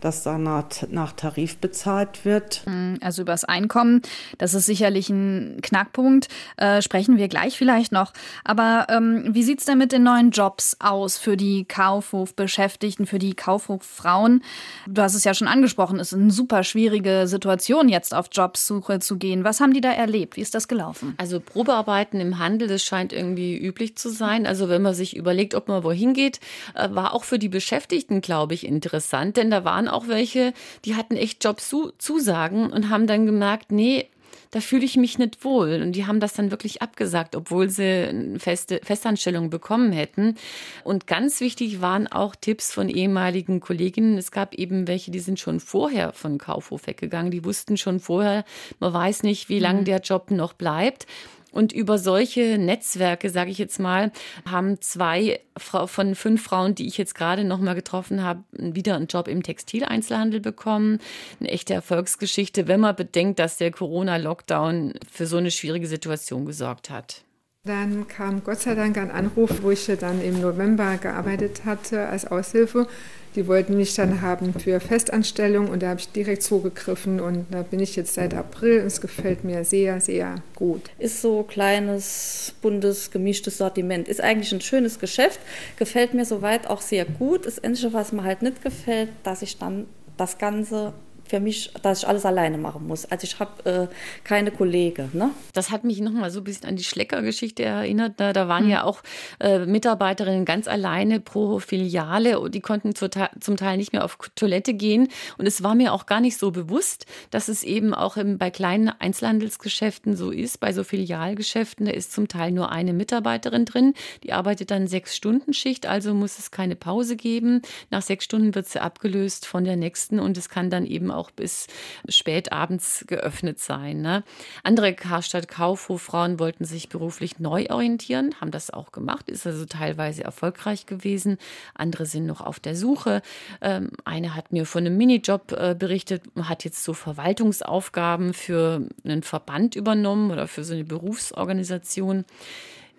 dass 0.00 0.22
da 0.22 0.38
nach, 0.38 0.66
nach 0.90 1.12
Tarif 1.12 1.58
bezahlt 1.58 2.24
wird. 2.24 2.62
Mhm, 2.66 2.98
also 3.00 3.22
über 3.22 3.32
das 3.32 3.44
Einkommen, 3.44 4.02
das 4.38 4.54
ist 4.54 4.66
sicherlich 4.66 5.10
ein 5.10 5.58
Knackpunkt, 5.62 6.28
äh, 6.56 6.82
sprechen 6.82 7.16
wir 7.16 7.28
gleich 7.28 7.56
vielleicht 7.56 7.92
noch. 7.92 8.12
Aber 8.44 8.86
ähm, 8.88 9.34
wie 9.34 9.42
sieht 9.42 9.60
es 9.60 9.66
denn 9.66 9.78
mit 9.78 9.92
den 9.92 10.02
neuen 10.02 10.30
Jobs 10.30 10.76
aus 10.80 11.18
für 11.18 11.36
die 11.36 11.64
Kaufhofbeschäftigten, 11.64 13.06
für 13.06 13.18
die 13.18 13.34
Kaufhoffrauen? 13.34 14.42
Du 14.86 15.02
hast 15.02 15.14
es 15.14 15.24
ja 15.24 15.34
schon 15.34 15.48
angesprochen, 15.48 16.00
es 16.00 16.12
ist 16.12 16.18
eine 16.18 16.30
super 16.30 16.64
schwierige 16.64 17.26
Situation, 17.26 17.88
jetzt 17.88 18.14
auf 18.14 18.26
Jobsuche 18.32 18.98
zu 19.00 19.16
gehen. 19.16 19.44
Was 19.44 19.60
haben 19.60 19.72
die 19.72 19.80
da 19.80 19.90
erlebt? 19.90 20.36
Wie 20.36 20.40
ist 20.40 20.54
das 20.54 20.68
gelaufen? 20.68 21.14
Also 21.18 21.40
Probearbeiten 21.40 22.20
im 22.20 22.38
Handel, 22.38 22.68
das 22.68 22.82
scheint 22.82 23.12
irgendwie 23.12 23.56
üblich 23.56 23.96
zu 23.96 24.10
sein. 24.10 24.46
Also 24.46 24.68
wenn 24.68 24.82
man 24.82 24.94
sich 24.94 25.16
überlegt, 25.16 25.54
ob 25.54 25.68
man 25.68 25.84
wohin 25.84 26.14
geht, 26.14 26.40
äh, 26.74 26.88
war 26.90 27.14
auch 27.14 27.24
für 27.24 27.38
die 27.38 27.48
Beschäftigten, 27.48 28.20
glaube 28.20 28.54
ich, 28.54 28.66
interessant, 28.66 29.36
denn 29.36 29.50
da 29.50 29.64
waren 29.64 29.87
auch 29.88 30.08
welche, 30.08 30.52
die 30.84 30.94
hatten 30.94 31.16
echt 31.16 31.44
Jobzusagen 31.44 32.70
und 32.70 32.90
haben 32.90 33.06
dann 33.06 33.26
gemerkt, 33.26 33.72
nee, 33.72 34.08
da 34.50 34.60
fühle 34.60 34.84
ich 34.84 34.96
mich 34.96 35.18
nicht 35.18 35.44
wohl. 35.44 35.82
Und 35.82 35.92
die 35.92 36.06
haben 36.06 36.20
das 36.20 36.32
dann 36.32 36.50
wirklich 36.50 36.80
abgesagt, 36.80 37.36
obwohl 37.36 37.68
sie 37.68 38.08
eine 38.08 38.38
feste 38.38 38.80
Festanstellung 38.82 39.50
bekommen 39.50 39.92
hätten. 39.92 40.36
Und 40.84 41.06
ganz 41.06 41.40
wichtig 41.40 41.80
waren 41.80 42.06
auch 42.06 42.34
Tipps 42.34 42.72
von 42.72 42.88
ehemaligen 42.88 43.60
Kolleginnen. 43.60 44.16
Es 44.16 44.30
gab 44.30 44.54
eben 44.54 44.88
welche, 44.88 45.10
die 45.10 45.20
sind 45.20 45.38
schon 45.38 45.60
vorher 45.60 46.12
von 46.12 46.38
Kaufhof 46.38 46.86
weggegangen. 46.86 47.30
Die 47.30 47.44
wussten 47.44 47.76
schon 47.76 48.00
vorher, 48.00 48.44
man 48.80 48.92
weiß 48.92 49.22
nicht, 49.22 49.48
wie 49.48 49.58
lange 49.58 49.80
mhm. 49.80 49.86
der 49.86 50.00
Job 50.00 50.30
noch 50.30 50.54
bleibt. 50.54 51.06
Und 51.52 51.72
über 51.72 51.98
solche 51.98 52.58
Netzwerke, 52.58 53.30
sage 53.30 53.50
ich 53.50 53.58
jetzt 53.58 53.78
mal, 53.78 54.12
haben 54.48 54.80
zwei 54.80 55.40
von 55.56 56.14
fünf 56.14 56.42
Frauen, 56.42 56.74
die 56.74 56.86
ich 56.86 56.98
jetzt 56.98 57.14
gerade 57.14 57.44
noch 57.44 57.58
mal 57.58 57.74
getroffen 57.74 58.22
habe, 58.22 58.44
wieder 58.52 58.96
einen 58.96 59.06
Job 59.06 59.28
im 59.28 59.42
Textileinzelhandel 59.42 60.40
bekommen. 60.40 60.98
Eine 61.40 61.50
echte 61.50 61.74
Erfolgsgeschichte, 61.74 62.68
wenn 62.68 62.80
man 62.80 62.94
bedenkt, 62.96 63.38
dass 63.38 63.58
der 63.58 63.70
Corona-Lockdown 63.70 64.94
für 65.10 65.26
so 65.26 65.38
eine 65.38 65.50
schwierige 65.50 65.86
Situation 65.86 66.44
gesorgt 66.44 66.90
hat. 66.90 67.24
Dann 67.64 68.06
kam 68.08 68.44
Gott 68.44 68.60
sei 68.60 68.74
Dank 68.74 68.96
ein 68.96 69.10
Anruf, 69.10 69.62
wo 69.62 69.70
ich 69.70 69.84
dann 70.00 70.22
im 70.22 70.40
November 70.40 70.96
gearbeitet 70.96 71.64
hatte 71.64 72.06
als 72.06 72.26
Aushilfe 72.26 72.86
die 73.34 73.46
wollten 73.46 73.76
mich 73.76 73.94
dann 73.94 74.20
haben 74.22 74.54
für 74.54 74.80
Festanstellung 74.80 75.68
und 75.68 75.82
da 75.82 75.88
habe 75.88 76.00
ich 76.00 76.10
direkt 76.10 76.42
zugegriffen 76.42 77.20
und 77.20 77.46
da 77.50 77.62
bin 77.62 77.80
ich 77.80 77.96
jetzt 77.96 78.14
seit 78.14 78.34
April 78.34 78.80
und 78.80 78.86
es 78.86 79.00
gefällt 79.00 79.44
mir 79.44 79.64
sehr, 79.64 80.00
sehr 80.00 80.36
gut. 80.54 80.82
Ist 80.98 81.22
so 81.22 81.42
kleines, 81.42 82.54
buntes, 82.62 83.10
gemischtes 83.10 83.58
Sortiment. 83.58 84.08
Ist 84.08 84.20
eigentlich 84.20 84.52
ein 84.52 84.60
schönes 84.60 84.98
Geschäft, 84.98 85.40
gefällt 85.76 86.14
mir 86.14 86.24
soweit 86.24 86.66
auch 86.66 86.80
sehr 86.80 87.04
gut. 87.04 87.46
Das 87.46 87.62
Einzige, 87.62 87.92
was 87.92 88.12
mir 88.12 88.24
halt 88.24 88.42
nicht 88.42 88.62
gefällt, 88.62 89.10
dass 89.22 89.42
ich 89.42 89.58
dann 89.58 89.86
das 90.16 90.38
Ganze 90.38 90.92
für 91.28 91.40
mich, 91.40 91.70
dass 91.82 92.00
ich 92.00 92.08
alles 92.08 92.24
alleine 92.24 92.58
machen 92.58 92.86
muss. 92.86 93.04
Also 93.04 93.24
ich 93.24 93.38
habe 93.38 93.88
äh, 93.90 93.94
keine 94.24 94.50
Kollegen. 94.50 95.10
Ne? 95.12 95.30
Das 95.52 95.70
hat 95.70 95.84
mich 95.84 96.00
nochmal 96.00 96.30
so 96.30 96.40
ein 96.40 96.44
bisschen 96.44 96.68
an 96.68 96.76
die 96.76 96.84
Schlecker-Geschichte 96.84 97.64
erinnert. 97.64 98.14
Da, 98.16 98.32
da 98.32 98.48
waren 98.48 98.64
mhm. 98.64 98.70
ja 98.70 98.84
auch 98.84 99.02
äh, 99.40 99.60
Mitarbeiterinnen 99.66 100.44
ganz 100.44 100.68
alleine 100.68 101.20
pro 101.20 101.58
Filiale 101.58 102.40
und 102.40 102.54
die 102.54 102.60
konnten 102.60 102.94
zum 102.94 103.56
Teil 103.56 103.76
nicht 103.76 103.92
mehr 103.92 104.04
auf 104.04 104.18
Toilette 104.34 104.74
gehen. 104.74 105.08
Und 105.36 105.46
es 105.46 105.62
war 105.62 105.74
mir 105.74 105.92
auch 105.92 106.06
gar 106.06 106.20
nicht 106.20 106.38
so 106.38 106.50
bewusst, 106.50 107.06
dass 107.30 107.48
es 107.48 107.62
eben 107.62 107.94
auch 107.94 108.16
im, 108.16 108.38
bei 108.38 108.50
kleinen 108.50 108.88
Einzelhandelsgeschäften 108.88 110.16
so 110.16 110.30
ist, 110.30 110.60
bei 110.60 110.72
so 110.72 110.84
Filialgeschäften, 110.84 111.86
da 111.86 111.92
ist 111.92 112.12
zum 112.12 112.28
Teil 112.28 112.52
nur 112.52 112.72
eine 112.72 112.92
Mitarbeiterin 112.92 113.64
drin. 113.64 113.94
Die 114.22 114.32
arbeitet 114.32 114.70
dann 114.70 114.86
sechs 114.86 115.14
Stunden 115.14 115.52
Schicht, 115.52 115.86
also 115.86 116.14
muss 116.14 116.38
es 116.38 116.50
keine 116.50 116.76
Pause 116.76 117.16
geben. 117.16 117.62
Nach 117.90 118.02
sechs 118.02 118.24
Stunden 118.24 118.54
wird 118.54 118.66
sie 118.66 118.80
abgelöst 118.80 119.46
von 119.46 119.64
der 119.64 119.76
nächsten 119.76 120.20
und 120.20 120.38
es 120.38 120.48
kann 120.48 120.70
dann 120.70 120.86
eben 120.86 121.10
auch 121.18 121.30
bis 121.30 121.66
spät 122.08 122.52
abends 122.52 123.04
geöffnet 123.06 123.58
sein. 123.58 124.00
Ne? 124.00 124.24
Andere 124.62 124.94
Karstadt 124.94 125.48
Kaufhoffrauen 125.48 126.38
wollten 126.38 126.64
sich 126.64 126.88
beruflich 126.88 127.38
neu 127.38 127.66
orientieren, 127.68 128.34
haben 128.40 128.50
das 128.50 128.70
auch 128.70 128.92
gemacht, 128.92 129.28
ist 129.28 129.46
also 129.46 129.66
teilweise 129.66 130.24
erfolgreich 130.24 130.86
gewesen. 130.86 131.38
Andere 131.74 132.06
sind 132.06 132.26
noch 132.26 132.40
auf 132.40 132.60
der 132.60 132.76
Suche. 132.76 133.22
Ähm, 133.60 133.90
eine 134.04 134.34
hat 134.34 134.52
mir 134.52 134.64
von 134.64 134.86
einem 134.86 134.96
Minijob 134.96 135.52
äh, 135.52 135.74
berichtet, 135.78 136.22
hat 136.42 136.64
jetzt 136.64 136.84
so 136.84 136.94
Verwaltungsaufgaben 136.94 138.32
für 138.32 138.86
einen 139.04 139.22
Verband 139.22 139.76
übernommen 139.76 140.30
oder 140.30 140.48
für 140.48 140.64
so 140.64 140.74
eine 140.74 140.84
Berufsorganisation 140.84 142.24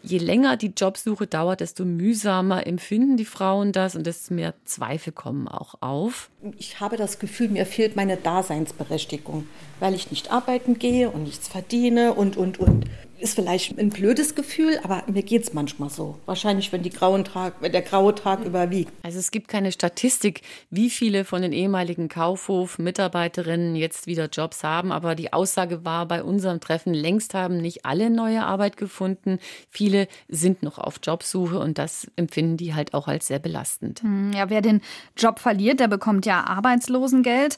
je 0.01 0.17
länger 0.19 0.57
die 0.57 0.73
Jobsuche 0.75 1.27
dauert, 1.27 1.59
desto 1.59 1.85
mühsamer 1.85 2.65
empfinden 2.65 3.17
die 3.17 3.25
Frauen 3.25 3.71
das 3.71 3.95
und 3.95 4.05
desto 4.05 4.33
mehr 4.33 4.53
Zweifel 4.65 5.13
kommen 5.13 5.47
auch 5.47 5.75
auf. 5.81 6.29
Ich 6.57 6.79
habe 6.79 6.97
das 6.97 7.19
Gefühl, 7.19 7.49
mir 7.49 7.65
fehlt 7.65 7.95
meine 7.95 8.17
Daseinsberechtigung, 8.17 9.47
weil 9.79 9.93
ich 9.93 10.11
nicht 10.11 10.31
arbeiten 10.31 10.79
gehe 10.79 11.09
und 11.09 11.23
nichts 11.23 11.47
verdiene 11.47 12.13
und, 12.13 12.37
und, 12.37 12.59
und. 12.59 12.85
Ist 13.19 13.35
vielleicht 13.35 13.77
ein 13.77 13.89
blödes 13.89 14.33
Gefühl, 14.33 14.79
aber 14.83 15.03
mir 15.07 15.23
geht 15.23 15.43
es 15.43 15.53
manchmal 15.53 15.89
so. 15.89 16.17
Wahrscheinlich, 16.25 16.71
wenn, 16.71 16.83
die 16.83 16.89
grauen 16.89 17.25
Tag, 17.25 17.55
wenn 17.59 17.73
der 17.73 17.81
graue 17.81 18.15
Tag 18.15 18.45
überwiegt. 18.45 18.91
Also 19.03 19.19
es 19.19 19.31
gibt 19.31 19.49
keine 19.49 19.73
Statistik, 19.73 20.41
wie 20.69 20.89
viele 20.89 21.25
von 21.25 21.41
den 21.41 21.51
ehemaligen 21.51 22.07
Kaufhof-Mitarbeiterinnen 22.07 23.75
jetzt 23.75 24.07
wieder 24.07 24.29
Jobs 24.31 24.63
haben. 24.63 24.93
Aber 24.93 25.15
die 25.15 25.33
Aussage 25.33 25.83
war 25.83 26.05
bei 26.05 26.23
unserem 26.23 26.61
Treffen, 26.61 26.93
längst 26.93 27.33
haben 27.33 27.57
nicht 27.57 27.85
alle 27.85 28.09
neue 28.09 28.45
Arbeit 28.45 28.77
gefunden. 28.77 29.39
Viele 29.69 30.07
sind 30.29 30.63
noch 30.63 30.77
auf 30.77 30.99
Jobsuche 31.03 31.59
und 31.59 31.77
das 31.77 32.07
empfinden 32.15 32.55
die 32.55 32.73
halt 32.73 32.93
auch 32.93 33.07
als 33.07 33.27
sehr 33.27 33.39
belastend. 33.39 34.01
Hm, 34.01 34.31
ja, 34.33 34.49
wer 34.49 34.61
den 34.61 34.81
Job 35.17 35.39
verliert, 35.39 35.81
der 35.81 35.89
bekommt 35.89 36.25
ja 36.25 36.45
Arbeitslosengeld. 36.45 37.57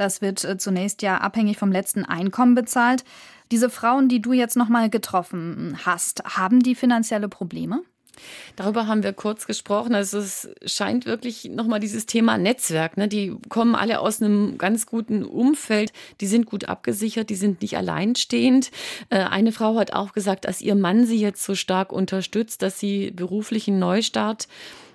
Das 0.00 0.22
wird 0.22 0.42
äh, 0.46 0.56
zunächst 0.56 1.02
ja 1.02 1.18
abhängig 1.18 1.58
vom 1.58 1.70
letzten 1.70 2.06
Einkommen 2.06 2.54
bezahlt. 2.54 3.04
Diese 3.52 3.68
Frauen, 3.68 4.08
die 4.08 4.22
du 4.22 4.32
jetzt 4.32 4.56
noch 4.56 4.70
mal 4.70 4.88
getroffen 4.88 5.76
hast, 5.84 6.24
haben 6.24 6.60
die 6.60 6.74
finanzielle 6.74 7.28
Probleme? 7.28 7.82
Darüber 8.56 8.86
haben 8.86 9.02
wir 9.02 9.12
kurz 9.12 9.46
gesprochen. 9.46 9.94
Also 9.94 10.18
es 10.18 10.48
scheint 10.64 11.04
wirklich 11.04 11.50
nochmal 11.50 11.80
dieses 11.80 12.06
Thema 12.06 12.38
Netzwerk. 12.38 12.96
Ne? 12.96 13.08
Die 13.08 13.36
kommen 13.50 13.74
alle 13.74 14.00
aus 14.00 14.22
einem 14.22 14.56
ganz 14.56 14.86
guten 14.86 15.22
Umfeld. 15.22 15.92
Die 16.22 16.26
sind 16.26 16.46
gut 16.46 16.66
abgesichert, 16.66 17.28
die 17.28 17.34
sind 17.34 17.60
nicht 17.60 17.76
alleinstehend. 17.76 18.70
Äh, 19.10 19.18
eine 19.18 19.52
Frau 19.52 19.76
hat 19.76 19.92
auch 19.92 20.14
gesagt, 20.14 20.46
dass 20.46 20.62
ihr 20.62 20.76
Mann 20.76 21.04
sie 21.04 21.20
jetzt 21.20 21.44
so 21.44 21.54
stark 21.54 21.92
unterstützt, 21.92 22.62
dass 22.62 22.80
sie 22.80 23.10
beruflichen 23.10 23.78
Neustart 23.78 24.48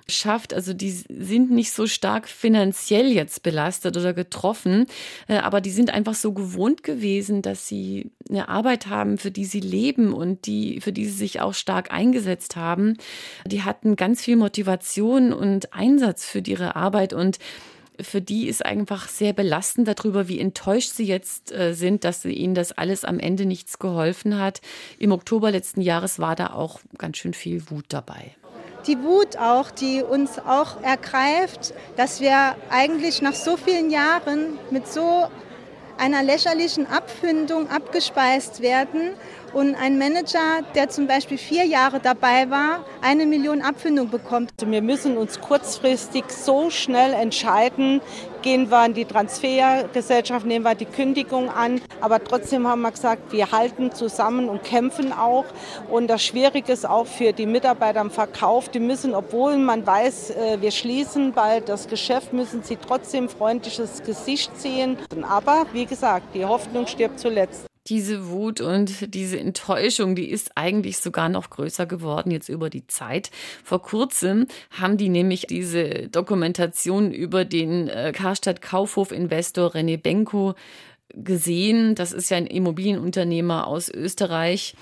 schafft. 0.07 0.53
Also 0.53 0.74
die 0.74 0.91
sind 0.91 1.51
nicht 1.51 1.71
so 1.71 1.88
stark 1.88 2.27
finanziell 2.27 3.12
jetzt 3.12 3.43
belastet 3.43 3.97
oder 3.97 4.13
getroffen, 4.13 4.85
äh, 5.27 5.38
aber 5.38 5.62
die 5.62 5.71
sind 5.71 5.93
einfach 5.93 6.15
so 6.15 6.33
gewohnt 6.33 6.83
gewesen, 6.83 7.41
dass 7.41 7.67
sie 7.67 8.12
eine 8.29 8.50
Arbeit 8.50 8.88
haben, 8.88 9.17
für 9.17 9.31
die 9.31 9.45
sie 9.45 9.59
leben 9.59 10.13
und 10.13 10.45
die, 10.45 10.81
für 10.81 10.91
die 10.91 11.05
sie 11.05 11.17
sich 11.17 11.41
auch 11.41 11.53
stark 11.53 11.91
eingesetzt 11.91 12.55
haben. 12.55 12.97
Die 13.45 13.63
hatten 13.63 13.95
ganz 13.95 14.21
viel 14.21 14.35
Motivation 14.35 15.33
und 15.33 15.74
Einsatz 15.74 16.25
für 16.25 16.39
ihre 16.39 16.75
Arbeit 16.75 17.13
und 17.13 17.39
für 18.00 18.21
die 18.21 18.47
ist 18.47 18.65
einfach 18.65 19.07
sehr 19.07 19.31
belastend 19.31 19.88
darüber, 19.88 20.27
wie 20.27 20.39
enttäuscht 20.39 20.91
sie 20.91 21.05
jetzt 21.05 21.53
äh, 21.53 21.74
sind, 21.74 22.03
dass 22.03 22.25
ihnen 22.25 22.53
das 22.53 22.74
alles 22.74 23.05
am 23.05 23.19
Ende 23.19 23.45
nichts 23.45 23.79
geholfen 23.79 24.38
hat. 24.38 24.59
Im 25.00 25.13
Oktober 25.13 25.51
letzten 25.51 25.79
Jahres 25.79 26.19
war 26.19 26.35
da 26.35 26.47
auch 26.47 26.81
ganz 26.97 27.17
schön 27.17 27.33
viel 27.33 27.69
Wut 27.69 27.85
dabei 27.89 28.35
die 28.88 29.01
Wut 29.01 29.38
auch, 29.38 29.72
die 29.72 30.04
uns 30.04 30.39
auch 30.39 30.82
ergreift, 30.82 31.74
dass 31.98 32.20
wir 32.22 32.56
eigentlich 32.70 33.22
nach 33.22 33.34
so 33.34 33.58
vielen 33.58 33.89
Jahren 33.89 34.60
mit 34.70 34.88
so 34.88 35.27
einer 35.98 36.24
lächerlichen 36.24 36.88
Abfindung 36.88 37.70
abgespeist 37.70 38.62
werden 38.62 39.12
und 39.55 39.74
ein 39.74 39.97
Manager, 39.97 40.63
der 40.75 40.89
zum 40.89 41.07
Beispiel 41.07 41.38
vier 41.38 41.63
Jahre 41.63 42.01
dabei 42.01 42.50
war, 42.50 42.83
eine 43.01 43.25
Million 43.25 43.62
Abfindung 43.62 44.09
bekommt. 44.09 44.51
Also 44.59 44.69
wir 44.69 44.81
müssen 44.81 45.15
uns 45.15 45.39
kurzfristig 45.39 46.25
so 46.29 46.69
schnell 46.69 47.13
entscheiden, 47.13 48.01
gehen 48.41 48.69
wir 48.69 48.85
in 48.85 48.93
die 48.93 49.05
Transfergesellschaft, 49.05 50.45
nehmen 50.45 50.65
wir 50.65 50.75
die 50.75 50.85
Kündigung 50.85 51.50
an. 51.50 51.79
Aber 52.01 52.21
trotzdem 52.21 52.67
haben 52.67 52.81
wir 52.81 52.91
gesagt, 52.91 53.31
wir 53.31 53.50
halten 53.53 53.93
zusammen 53.93 54.50
und 54.50 54.62
kämpfen 54.65 55.13
auch. 55.13 55.45
Und 55.89 56.07
das 56.07 56.21
Schwierige 56.21 56.74
ist 56.74 56.88
auch 56.88 57.07
für 57.07 57.31
die 57.31 57.45
Mitarbeiter 57.45 58.01
im 58.01 58.12
Verkauf, 58.12 58.67
die 58.67 58.81
müssen, 58.81 59.15
obwohl 59.15 59.57
man 59.57 59.88
weiß, 59.88 60.31
äh, 60.31 60.57
wir 60.59 60.71
schließen 60.71 61.31
bald 61.31 61.69
das 61.69 61.88
Geschäft, 61.88 62.33
müssen 62.33 62.62
sie 62.62 62.75
trotzdem 62.75 63.29
freundliches 63.29 64.03
Gesicht 64.03 64.51
sehen. 64.59 64.97
Aber 65.21 65.65
wie 65.71 65.85
gesagt, 65.85 66.35
die 66.35 66.43
Hoffnung 66.43 66.88
stirbt 66.88 67.21
zuletzt 67.21 67.67
diese 67.88 68.30
Wut 68.30 68.62
und 68.62 69.13
diese 69.13 69.39
Enttäuschung, 69.39 70.15
die 70.15 70.30
ist 70.30 70.51
eigentlich 70.56 70.98
sogar 70.98 71.30
noch 71.30 71.50
größer 71.50 71.86
geworden 71.86 72.32
jetzt 72.32 72.50
über 72.50 72.70
die 72.70 72.88
Zeit. 72.88 73.30
Vor 73.63 73.82
kurzem 73.82 74.48
haben 74.72 74.98
die 74.98 75.10
nämlich 75.10 75.46
diese 75.48 76.10
Dokumentation 76.10 77.12
über 77.12 77.46
den 77.46 77.88
äh, 77.88 78.12
Karstadt 78.13 78.62
Kaufhof 78.62 79.12
Investor 79.12 79.75
René 79.75 79.98
Benko 79.98 80.56
gesehen. 81.13 81.96
Das 81.96 82.12
ist 82.12 82.30
ja 82.30 82.38
ein 82.38 82.48
Immobilienunternehmer 82.48 83.68
aus 83.68 83.89
Österreich. 83.89 84.75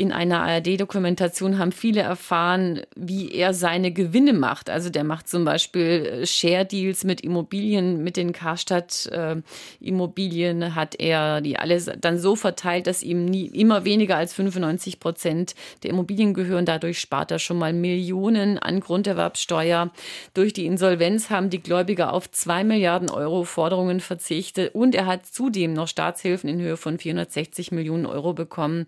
In 0.00 0.12
einer 0.12 0.40
ARD-Dokumentation 0.40 1.58
haben 1.58 1.72
viele 1.72 2.00
erfahren, 2.00 2.80
wie 2.96 3.32
er 3.32 3.52
seine 3.52 3.92
Gewinne 3.92 4.32
macht. 4.32 4.70
Also 4.70 4.88
der 4.88 5.04
macht 5.04 5.28
zum 5.28 5.44
Beispiel 5.44 6.22
äh, 6.22 6.26
Share-Deals 6.26 7.04
mit 7.04 7.20
Immobilien, 7.20 8.02
mit 8.02 8.16
den 8.16 8.32
Karstadt-Immobilien 8.32 10.62
äh, 10.62 10.70
hat 10.70 10.98
er 10.98 11.42
die 11.42 11.58
alle 11.58 11.78
dann 11.98 12.18
so 12.18 12.34
verteilt, 12.34 12.86
dass 12.86 13.02
ihm 13.02 13.26
nie, 13.26 13.48
immer 13.48 13.84
weniger 13.84 14.16
als 14.16 14.32
95 14.32 15.00
Prozent 15.00 15.54
der 15.82 15.90
Immobilien 15.90 16.32
gehören. 16.32 16.64
Dadurch 16.64 16.98
spart 16.98 17.30
er 17.30 17.38
schon 17.38 17.58
mal 17.58 17.74
Millionen 17.74 18.58
an 18.58 18.80
Grunderwerbsteuer. 18.80 19.90
Durch 20.32 20.54
die 20.54 20.64
Insolvenz 20.64 21.28
haben 21.28 21.50
die 21.50 21.62
Gläubiger 21.62 22.14
auf 22.14 22.30
zwei 22.30 22.64
Milliarden 22.64 23.10
Euro 23.10 23.44
Forderungen 23.44 24.00
verzichtet 24.00 24.74
und 24.74 24.94
er 24.94 25.04
hat 25.04 25.26
zudem 25.26 25.74
noch 25.74 25.88
Staatshilfen 25.88 26.48
in 26.48 26.58
Höhe 26.58 26.78
von 26.78 26.98
460 26.98 27.70
Millionen 27.70 28.06
Euro 28.06 28.32
bekommen. 28.32 28.86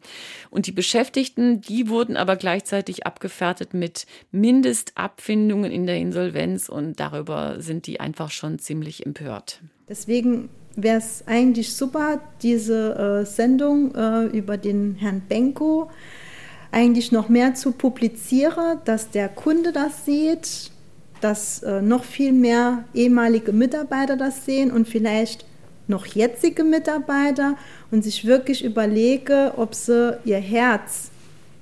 Und 0.48 0.66
die 0.66 0.72
Beschäftigten, 1.02 1.60
die 1.60 1.88
wurden 1.88 2.16
aber 2.16 2.36
gleichzeitig 2.36 3.06
abgefertigt 3.06 3.74
mit 3.74 4.06
Mindestabfindungen 4.30 5.72
in 5.72 5.84
der 5.84 5.96
Insolvenz 5.96 6.68
und 6.68 7.00
darüber 7.00 7.56
sind 7.60 7.88
die 7.88 7.98
einfach 7.98 8.30
schon 8.30 8.60
ziemlich 8.60 9.04
empört. 9.04 9.60
Deswegen 9.88 10.48
wäre 10.76 10.98
es 10.98 11.24
eigentlich 11.26 11.74
super, 11.74 12.20
diese 12.40 13.22
äh, 13.22 13.26
Sendung 13.26 13.92
äh, 13.96 14.26
über 14.26 14.56
den 14.56 14.94
Herrn 14.94 15.22
Benko 15.28 15.90
eigentlich 16.70 17.10
noch 17.10 17.28
mehr 17.28 17.54
zu 17.54 17.72
publizieren, 17.72 18.78
dass 18.84 19.10
der 19.10 19.28
Kunde 19.28 19.72
das 19.72 20.04
sieht, 20.04 20.70
dass 21.20 21.64
äh, 21.64 21.82
noch 21.82 22.04
viel 22.04 22.30
mehr 22.30 22.84
ehemalige 22.94 23.52
Mitarbeiter 23.52 24.16
das 24.16 24.44
sehen 24.44 24.70
und 24.70 24.86
vielleicht 24.86 25.46
noch 25.92 26.06
jetzige 26.06 26.64
Mitarbeiter 26.64 27.56
und 27.92 28.02
sich 28.02 28.24
wirklich 28.24 28.64
überlege, 28.64 29.52
ob 29.56 29.74
sie 29.74 30.18
ihr 30.24 30.38
Herz 30.38 31.12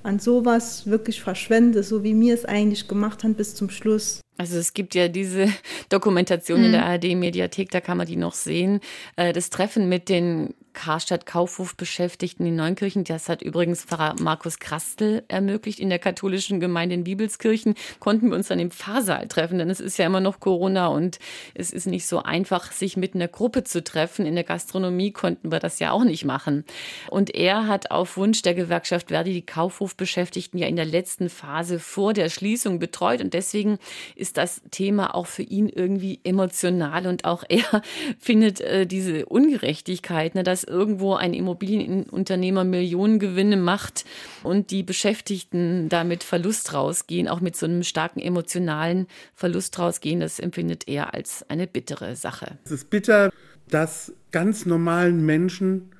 an 0.03 0.17
sowas 0.17 0.87
wirklich 0.87 1.21
verschwende, 1.21 1.83
so 1.83 2.03
wie 2.03 2.15
mir 2.15 2.33
es 2.33 2.45
eigentlich 2.45 2.87
gemacht 2.87 3.23
haben 3.23 3.35
bis 3.35 3.53
zum 3.53 3.69
Schluss. 3.69 4.21
Also 4.37 4.57
es 4.57 4.73
gibt 4.73 4.95
ja 4.95 5.07
diese 5.07 5.47
Dokumentation 5.89 6.59
mhm. 6.59 6.65
in 6.65 6.71
der 6.71 6.85
ARD-Mediathek, 6.85 7.69
da 7.69 7.81
kann 7.81 7.97
man 7.97 8.07
die 8.07 8.15
noch 8.15 8.33
sehen. 8.33 8.79
Äh, 9.15 9.33
das 9.33 9.51
Treffen 9.51 9.89
mit 9.89 10.09
den 10.09 10.55
Karstadt 10.73 11.25
Kaufhof 11.25 11.75
Beschäftigten 11.75 12.45
in 12.45 12.55
Neunkirchen. 12.55 13.03
Das 13.03 13.29
hat 13.29 13.41
übrigens 13.41 13.83
Pfarrer 13.83 14.15
Markus 14.19 14.59
Krastel 14.59 15.23
ermöglicht. 15.27 15.79
In 15.79 15.89
der 15.89 15.99
katholischen 15.99 16.59
Gemeinde 16.59 16.95
in 16.95 17.03
Bibelskirchen 17.03 17.75
konnten 17.99 18.29
wir 18.29 18.35
uns 18.35 18.47
dann 18.47 18.59
im 18.59 18.71
Pfarrsaal 18.71 19.27
treffen, 19.27 19.59
denn 19.59 19.69
es 19.69 19.79
ist 19.79 19.97
ja 19.97 20.05
immer 20.05 20.19
noch 20.19 20.39
Corona 20.39 20.87
und 20.87 21.19
es 21.53 21.71
ist 21.71 21.87
nicht 21.87 22.05
so 22.05 22.23
einfach, 22.23 22.71
sich 22.71 22.97
mit 22.97 23.15
einer 23.15 23.27
Gruppe 23.27 23.63
zu 23.63 23.83
treffen. 23.83 24.25
In 24.25 24.35
der 24.35 24.43
Gastronomie 24.43 25.11
konnten 25.11 25.51
wir 25.51 25.59
das 25.59 25.79
ja 25.79 25.91
auch 25.91 26.03
nicht 26.03 26.25
machen. 26.25 26.65
Und 27.09 27.33
er 27.35 27.67
hat 27.67 27.91
auf 27.91 28.17
Wunsch 28.17 28.41
der 28.41 28.53
Gewerkschaft 28.53 29.09
Verdi 29.09 29.33
die 29.33 29.45
Kaufhofbeschäftigten 29.45 30.59
ja 30.59 30.67
in 30.67 30.75
der 30.75 30.85
letzten 30.85 31.29
Phase 31.29 31.79
vor 31.79 32.13
der 32.13 32.29
Schließung 32.29 32.79
betreut 32.79 33.21
und 33.21 33.33
deswegen 33.33 33.77
ist 34.15 34.37
das 34.37 34.61
Thema 34.71 35.15
auch 35.15 35.27
für 35.27 35.43
ihn 35.43 35.69
irgendwie 35.69 36.19
emotional 36.23 37.07
und 37.07 37.25
auch 37.25 37.43
er 37.49 37.81
findet 38.19 38.61
äh, 38.61 38.85
diese 38.85 39.25
Ungerechtigkeit, 39.25 40.35
ne, 40.35 40.43
dass 40.43 40.60
dass 40.61 40.63
irgendwo 40.63 41.15
ein 41.15 41.33
Immobilienunternehmer 41.33 42.63
Millionengewinne 42.63 43.57
macht 43.57 44.05
und 44.43 44.71
die 44.71 44.83
Beschäftigten 44.83 45.89
damit 45.89 46.23
Verlust 46.23 46.73
rausgehen, 46.73 47.27
auch 47.27 47.41
mit 47.41 47.55
so 47.55 47.65
einem 47.65 47.83
starken 47.83 48.19
emotionalen 48.19 49.07
Verlust 49.33 49.77
rausgehen, 49.79 50.19
das 50.19 50.39
empfindet 50.39 50.87
er 50.87 51.13
als 51.13 51.45
eine 51.49 51.67
bittere 51.67 52.15
Sache. 52.15 52.57
Es 52.65 52.71
ist 52.71 52.89
bitter, 52.89 53.31
dass 53.69 54.13
ganz 54.31 54.65
normalen 54.65 55.25
Menschen 55.25 55.91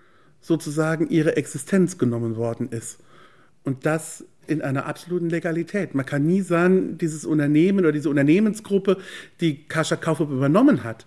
sozusagen 0.41 1.09
ihre 1.09 1.37
Existenz 1.37 1.97
genommen 1.97 2.35
worden 2.35 2.69
ist. 2.69 2.99
Und 3.63 3.85
das 3.85 4.25
in 4.47 4.61
einer 4.61 4.87
absoluten 4.87 5.29
Legalität. 5.29 5.93
Man 5.93 6.05
kann 6.05 6.25
nie 6.25 6.41
sagen, 6.41 6.97
dieses 6.97 7.25
Unternehmen 7.25 7.79
oder 7.79 7.91
diese 7.91 8.09
Unternehmensgruppe, 8.09 8.97
die 9.39 9.63
Kascha 9.65 9.95
Kaufhof 9.95 10.29
übernommen 10.29 10.83
hat, 10.83 11.05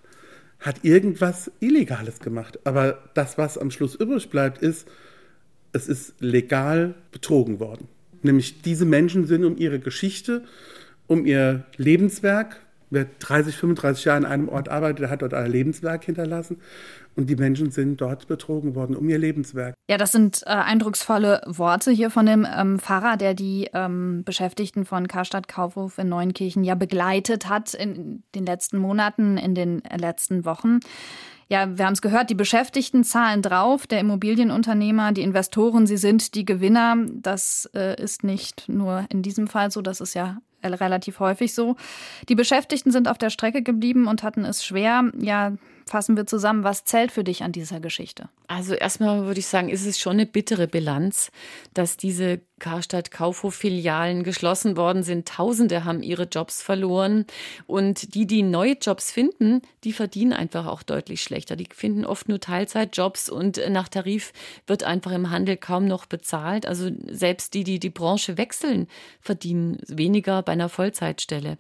hat 0.65 0.83
irgendwas 0.83 1.53
Illegales 1.61 2.21
gemacht. 2.21 2.59
Aber 2.65 2.99
das, 3.13 3.37
was 3.37 3.59
am 3.59 3.71
Schluss 3.71 3.95
übrig 3.95 4.31
bleibt, 4.31 4.63
ist, 4.63 4.89
es 5.73 5.89
ist 5.89 6.15
legal 6.21 6.95
betrogen 7.13 7.61
worden. 7.61 7.87
Nämlich 8.23 8.63
diese 8.63 8.87
Menschen 8.87 9.27
sind 9.27 9.45
um 9.45 9.59
ihre 9.59 9.79
Geschichte, 9.79 10.43
um 11.07 11.27
ihr 11.27 11.65
Lebenswerk, 11.77 12.61
wer 12.89 13.07
30, 13.19 13.57
35 13.57 14.07
Jahre 14.07 14.21
in 14.21 14.25
einem 14.25 14.49
Ort 14.49 14.71
arbeitet, 14.71 15.01
der 15.01 15.11
hat 15.11 15.21
dort 15.21 15.35
ein 15.35 15.51
Lebenswerk 15.51 16.05
hinterlassen. 16.05 16.57
Und 17.17 17.31
die 17.31 17.37
Menschen 17.37 17.71
sind 17.71 18.01
dort 18.01 18.27
betrogen 18.27 18.75
worden 18.75 18.97
um 18.97 19.09
ihr 19.09 19.19
Lebenswerk. 19.19 19.75
Ja, 19.89 19.97
das 19.99 20.13
sind 20.13 20.43
äh, 20.47 20.51
eindrucksvolle 20.51 21.43
Worte 21.47 21.91
hier 21.91 22.11
von 22.11 22.27
dem 22.27 22.47
ähm, 22.51 22.79
Pfarrer, 22.79 23.17
der 23.17 23.35
die 23.35 23.71
ähm, 23.73 24.25
Beschäftigten 24.25 24.85
von 24.85 25.09
Karstadt 25.09 25.49
Kaufhof 25.49 25.99
in 25.99 26.09
Neunkirchen 26.09 26.65
ja 26.65 26.75
begleitet 26.75 27.49
hat 27.49 27.75
in 27.75 28.23
den 28.35 28.47
letzten 28.47 28.79
Monaten, 28.79 29.37
in 29.37 29.55
den 29.55 29.83
letzten 29.97 30.45
Wochen. 30.45 30.81
Ja, 31.49 31.77
wir 31.77 31.85
haben 31.85 31.93
es 31.93 32.03
gehört, 32.03 32.31
die 32.31 32.35
Beschäftigten 32.35 33.05
zahlen 33.05 33.43
drauf, 33.43 33.87
der 33.87 34.01
Immobilienunternehmer, 34.01 35.13
die 35.13 35.23
Investoren, 35.23 35.87
sie 35.87 35.99
sind 35.99 36.35
die 36.35 36.45
Gewinner. 36.45 36.97
Das 37.13 37.69
äh, 37.75 38.01
ist 38.03 38.25
nicht 38.25 38.69
nur 38.69 39.05
in 39.11 39.23
diesem 39.23 39.47
Fall 39.47 39.71
so, 39.71 39.83
das 39.83 40.01
ist 40.01 40.15
ja 40.15 40.39
relativ 40.73 41.21
häufig 41.21 41.53
so. 41.53 41.77
Die 42.29 42.35
Beschäftigten 42.35 42.91
sind 42.91 43.09
auf 43.09 43.19
der 43.19 43.31
Strecke 43.31 43.63
geblieben 43.63 44.07
und 44.07 44.23
hatten 44.23 44.45
es 44.45 44.65
schwer. 44.65 45.11
Ja, 45.19 45.53
fassen 45.87 46.17
wir 46.17 46.27
zusammen, 46.27 46.65
was 46.65 46.85
zählt 46.85 47.13
für 47.13 47.25
dich 47.25 47.43
an 47.43 47.53
dieser 47.53 47.81
Geschichte? 47.81 48.29
Also 48.47 48.75
erstmal 48.75 49.25
würde 49.27 49.41
ich 49.41 49.47
sagen, 49.47 49.69
ist 49.69 49.87
es 49.87 49.99
schon 49.99 50.15
eine 50.15 50.27
bittere 50.27 50.67
Bilanz, 50.67 51.31
dass 51.73 51.97
diese 51.97 52.41
Karstadt 52.59 53.11
Kaufhof 53.11 53.55
Filialen 53.55 54.23
geschlossen 54.23 54.77
worden 54.77 55.03
sind. 55.03 55.29
Tausende 55.29 55.85
haben 55.85 56.03
ihre 56.03 56.25
Jobs 56.25 56.63
verloren 56.63 57.27
und 57.67 58.15
die, 58.15 58.27
die 58.27 58.43
neue 58.43 58.77
Jobs 58.81 59.11
finden, 59.11 59.63
die 59.83 59.93
verdienen 59.93 60.33
einfach 60.33 60.67
auch 60.67 60.83
deutlich 60.83 61.23
schlechter. 61.23 61.57
Die 61.57 61.69
finden 61.73 62.05
oft 62.05 62.29
nur 62.29 62.41
Teilzeitjobs 62.41 63.29
und 63.29 63.61
nach 63.71 63.89
Tarif 63.89 64.33
wird 64.67 64.85
einfach 64.85 65.13
im 65.13 65.31
Handel 65.31 65.57
kaum 65.57 65.87
noch 65.87 66.07
bezahlt. 66.07 66.65
Also 66.65 66.91
selbst 67.11 67.55
die, 67.55 67.65
die 67.65 67.79
die 67.79 67.91
Branche 67.91 68.39
wechseln, 68.39 68.89
verdienen 69.21 69.79
weniger 69.89 70.43
bei 70.43 70.54
einer 70.55 70.69
Vollzeitstelle. 70.69 71.59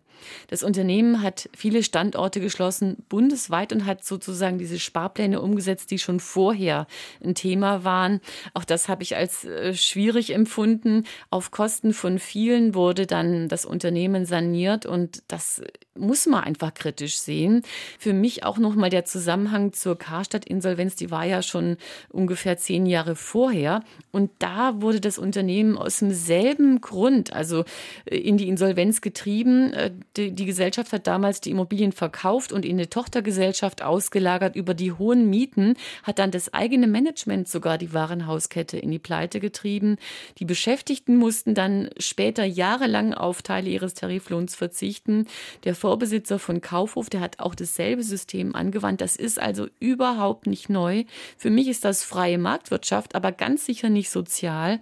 Das 0.49 0.63
Unternehmen 0.63 1.23
hat 1.23 1.49
viele 1.57 1.83
Standorte 1.83 2.41
geschlossen 2.41 2.97
bundesweit 3.09 3.73
und 3.73 3.85
hat 3.85 4.05
sozusagen 4.05 4.59
diese 4.59 4.79
Sparpläne 4.79 5.41
umgesetzt, 5.41 5.91
die 5.91 5.99
schon 5.99 6.21
vorher 6.21 6.87
ein 7.23 7.35
Thema 7.35 7.85
waren. 7.85 8.21
Auch 8.55 8.65
das 8.65 8.89
habe 8.89 9.03
ich 9.03 9.17
als 9.17 9.45
äh, 9.45 9.75
schwierig 9.75 10.33
empfunden. 10.33 11.05
Auf 11.31 11.51
Kosten 11.51 11.93
von 11.93 12.19
vielen 12.19 12.75
wurde 12.75 13.07
dann 13.07 13.49
das 13.49 13.67
Unternehmen 13.67 14.25
saniert 14.25 14.87
und 14.87 15.23
das 15.29 15.63
muss 15.97 16.27
man 16.27 16.45
einfach 16.45 16.75
kritisch 16.75 17.19
sehen. 17.19 17.63
Für 17.99 18.13
mich 18.13 18.45
auch 18.45 18.59
nochmal 18.59 18.91
der 18.91 19.05
Zusammenhang 19.05 19.73
zur 19.73 19.97
Karstadt-Insolvenz, 19.99 20.97
die 20.97 21.11
war 21.11 21.25
ja 21.25 21.43
schon 21.43 21.77
ungefähr 22.11 22.57
zehn 22.57 22.87
Jahre 22.87 23.17
vorher. 23.17 23.83
Und 24.11 24.31
da 24.39 24.81
wurde 24.81 25.01
das 25.01 25.19
Unternehmen 25.19 25.79
aus 25.79 25.99
demselben 25.99 26.81
Grund, 26.81 27.33
also 27.33 27.65
äh, 28.07 28.17
in 28.17 28.37
die 28.37 28.49
Insolvenz 28.49 28.84
getrieben. 29.00 29.73
Äh, 29.73 29.93
die, 30.17 30.33
die 30.33 30.45
Gesellschaft 30.45 30.93
hat 30.93 31.07
damals 31.07 31.41
die 31.41 31.50
Immobilien 31.50 31.93
verkauft 31.93 32.53
und 32.53 32.64
in 32.64 32.76
eine 32.76 32.88
Tochtergesellschaft 32.88 33.83
ausgelagert 33.83 34.57
über 34.57 34.75
die 34.75 34.93
hohen 34.93 35.29
Mieten, 35.31 35.75
hat 36.03 36.19
dann 36.19 36.31
das 36.31 36.53
eigene 36.53 36.87
Management 36.87 37.49
sogar 37.49 37.79
die 37.79 37.93
Warenhauskette 37.93 38.79
in 38.79 38.91
die 38.91 38.99
Pleite 38.99 39.41
getrieben. 39.41 39.97
Die 40.38 40.45
Beschäftigten 40.45 41.17
mussten 41.17 41.55
dann 41.55 41.91
später 41.99 42.45
jahrelang 42.45 43.14
auf 43.14 43.43
Teile 43.43 43.71
ihres 43.71 43.95
Tariflohns 43.95 44.55
verzichten. 44.55 45.26
Der 45.64 45.75
Vorbesitzer 45.75 46.38
von 46.38 46.61
Kaufhof, 46.61 47.11
der 47.11 47.21
hat 47.21 47.41
auch 47.41 47.55
dasselbe 47.55 48.03
System 48.03 48.55
angewandt. 48.55 49.00
Das 49.00 49.17
ist 49.17 49.41
also 49.41 49.69
überhaupt 49.81 50.47
nicht 50.47 50.69
neu. 50.69 51.05
Für 51.37 51.50
mich 51.50 51.69
ist 51.69 51.85
das 51.85 52.05
freie 52.05 52.38
Marktwirtschaft, 52.38 53.14
aber 53.14 53.33
ganz 53.33 53.67
sicher 53.67 53.88
nicht 53.88 54.11
sozial. 54.11 54.81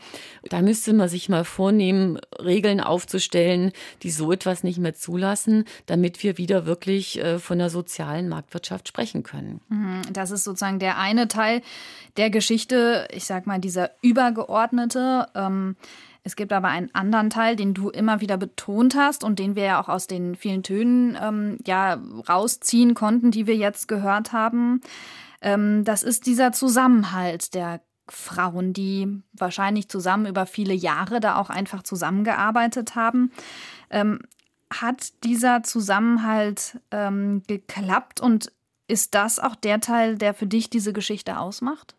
Da 0.49 0.63
müsste 0.63 0.93
man 0.93 1.09
sich 1.09 1.29
mal 1.29 1.45
vornehmen, 1.45 2.19
Regeln 2.39 2.81
aufzustellen, 2.81 3.73
die 4.03 4.11
so 4.11 4.33
etwas 4.33 4.65
nicht 4.65 4.79
mehr 4.79 4.95
zulassen, 4.95 5.65
damit 5.87 6.23
wir 6.23 6.39
wieder 6.39 6.67
wirklich 6.67 7.19
äh, 7.19 7.39
von 7.39 7.61
einer 7.61 7.71
sozialen 7.71 8.29
Marktwirtschaft 8.29 8.89
sprechen 8.89 9.23
können. 9.23 9.61
Mhm. 9.69 10.03
Das 10.13 10.31
ist 10.31 10.45
sozusagen 10.45 10.79
der 10.79 10.99
eine 10.99 11.29
Teil 11.29 11.63
der 12.17 12.31
Geschichte, 12.31 13.09
ich 13.13 13.25
sag 13.25 13.47
mal, 13.47 13.59
dieser 13.59 13.91
übergeordnete. 14.03 15.27
Ähm 15.35 15.77
es 16.25 16.37
gibt 16.37 16.53
aber 16.53 16.69
einen 16.69 16.95
anderen 16.95 17.31
Teil, 17.31 17.57
den 17.57 17.75
du 17.75 17.91
immer 17.91 18.21
wieder 18.21 18.37
betont 18.37 18.95
hast 18.95 19.25
und 19.25 19.39
den 19.39 19.57
wir 19.57 19.65
ja 19.65 19.83
auch 19.83 19.89
aus 19.89 20.07
den 20.07 20.37
vielen 20.37 20.63
Tönen 20.63 21.19
ähm, 21.21 21.59
ja 21.67 22.01
rausziehen 22.29 22.95
konnten, 22.95 23.33
die 23.33 23.47
wir 23.47 23.57
jetzt 23.57 23.89
gehört 23.89 24.33
haben. 24.33 24.81
Ähm, 25.41 25.85
das 25.85 26.05
ist 26.05 26.27
dieser 26.27 26.53
Zusammenhalt 26.53 27.55
der 27.55 27.81
Frauen, 28.09 28.73
die 28.73 29.23
wahrscheinlich 29.33 29.89
zusammen 29.89 30.27
über 30.27 30.47
viele 30.47 30.75
Jahre 30.75 31.21
da 31.21 31.37
auch 31.37 31.51
einfach 31.51 31.83
zusammengearbeitet 31.83 32.95
haben. 32.95 33.33
Ähm, 33.91 34.21
hat 34.73 35.13
dieser 35.25 35.63
Zusammenhalt 35.63 36.79
ähm, 36.91 37.43
geklappt 37.47 38.21
und 38.21 38.53
ist 38.89 39.15
das 39.15 39.39
auch 39.39 39.55
der 39.55 39.81
Teil, 39.81 40.19
der 40.19 40.35
für 40.35 40.47
dich 40.47 40.71
diese 40.71 40.93
Geschichte 40.93 41.39
ausmacht? 41.39 41.95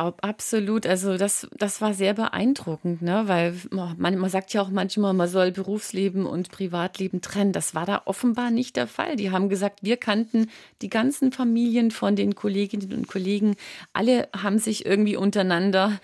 Absolut, 0.00 0.86
also 0.86 1.18
das, 1.18 1.46
das 1.58 1.82
war 1.82 1.92
sehr 1.92 2.14
beeindruckend, 2.14 3.02
ne? 3.02 3.24
weil 3.26 3.54
man, 3.70 4.16
man 4.16 4.30
sagt 4.30 4.54
ja 4.54 4.62
auch 4.62 4.70
manchmal, 4.70 5.12
man 5.12 5.28
soll 5.28 5.52
Berufsleben 5.52 6.24
und 6.24 6.50
Privatleben 6.50 7.20
trennen. 7.20 7.52
Das 7.52 7.74
war 7.74 7.84
da 7.84 8.00
offenbar 8.06 8.50
nicht 8.50 8.76
der 8.76 8.86
Fall. 8.86 9.16
Die 9.16 9.30
haben 9.30 9.50
gesagt, 9.50 9.80
wir 9.82 9.98
kannten 9.98 10.48
die 10.80 10.88
ganzen 10.88 11.32
Familien 11.32 11.90
von 11.90 12.16
den 12.16 12.34
Kolleginnen 12.34 12.94
und 12.94 13.08
Kollegen. 13.08 13.56
Alle 13.92 14.28
haben 14.34 14.58
sich 14.58 14.86
irgendwie 14.86 15.16
untereinander 15.16 16.00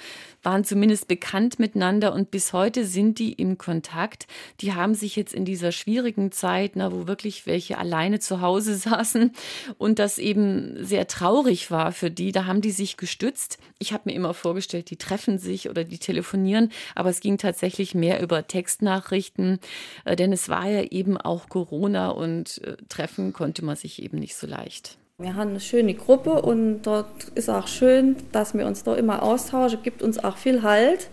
waren 0.47 0.65
zumindest 0.65 1.09
bekannt 1.09 1.59
miteinander 1.59 2.15
und 2.15 2.31
bis 2.31 2.53
heute 2.53 2.87
sind 2.87 3.19
die 3.19 3.33
im 3.33 3.59
Kontakt. 3.59 4.29
Die 4.61 4.73
haben 4.73 4.95
sich 4.95 5.17
jetzt 5.17 5.35
in 5.35 5.45
dieser 5.45 5.73
schwierigen 5.73 6.31
Zeit, 6.31 6.77
na, 6.77 6.93
wo 6.93 7.09
wirklich 7.09 7.47
welche 7.47 7.77
alleine 7.77 8.21
zu 8.21 8.41
Hause 8.41 8.77
saßen 8.77 9.33
und 9.77 9.99
das 9.99 10.19
eben 10.19 10.83
sehr 10.85 11.09
traurig 11.09 11.71
war 11.71 11.91
für 11.91 12.11
die, 12.13 12.31
da 12.31 12.47
haben 12.47 12.61
die 12.61 12.71
sich 12.71 12.97
gestützt. 12.97 13.59
Ich 13.79 13.93
habe 13.93 14.05
mir 14.07 14.15
immer 14.15 14.35
vorgestellt, 14.35 14.89
die 14.91 14.97
treffen 14.97 15.39
sich 15.39 15.69
oder 15.69 15.83
die 15.83 15.99
telefonieren, 15.99 16.71
aber 16.95 17.11
es 17.11 17.21
ging 17.21 17.39
tatsächlich 17.39 17.97
mehr 17.97 18.23
über 18.23 18.47
Textnachrichten, 18.47 19.59
äh, 20.05 20.15
denn 20.15 20.33
es 20.33 20.49
war 20.49 20.69
ja 20.69 20.85
eben 20.85 21.17
auch 21.17 21.49
Corona 21.49 22.11
und 22.11 22.63
äh, 22.63 22.77
treffen 22.89 23.33
konnte 23.33 23.65
man 23.65 23.75
sich 23.75 24.01
eben 24.01 24.19
nicht 24.19 24.37
so 24.37 24.47
leicht. 24.47 24.97
Wir 25.19 25.35
haben 25.35 25.49
eine 25.49 25.61
schöne 25.61 25.95
Gruppe 25.95 26.43
und 26.43 26.83
dort 26.83 27.31
ist 27.35 27.49
auch 27.49 27.69
schön, 27.69 28.17
dass 28.33 28.53
wir 28.53 28.67
uns 28.67 28.83
da 28.83 28.95
immer 28.95 29.23
austauschen, 29.23 29.83
gibt 29.83 30.03
uns 30.03 30.23
auch 30.23 30.37
viel 30.37 30.63
Halt, 30.63 31.09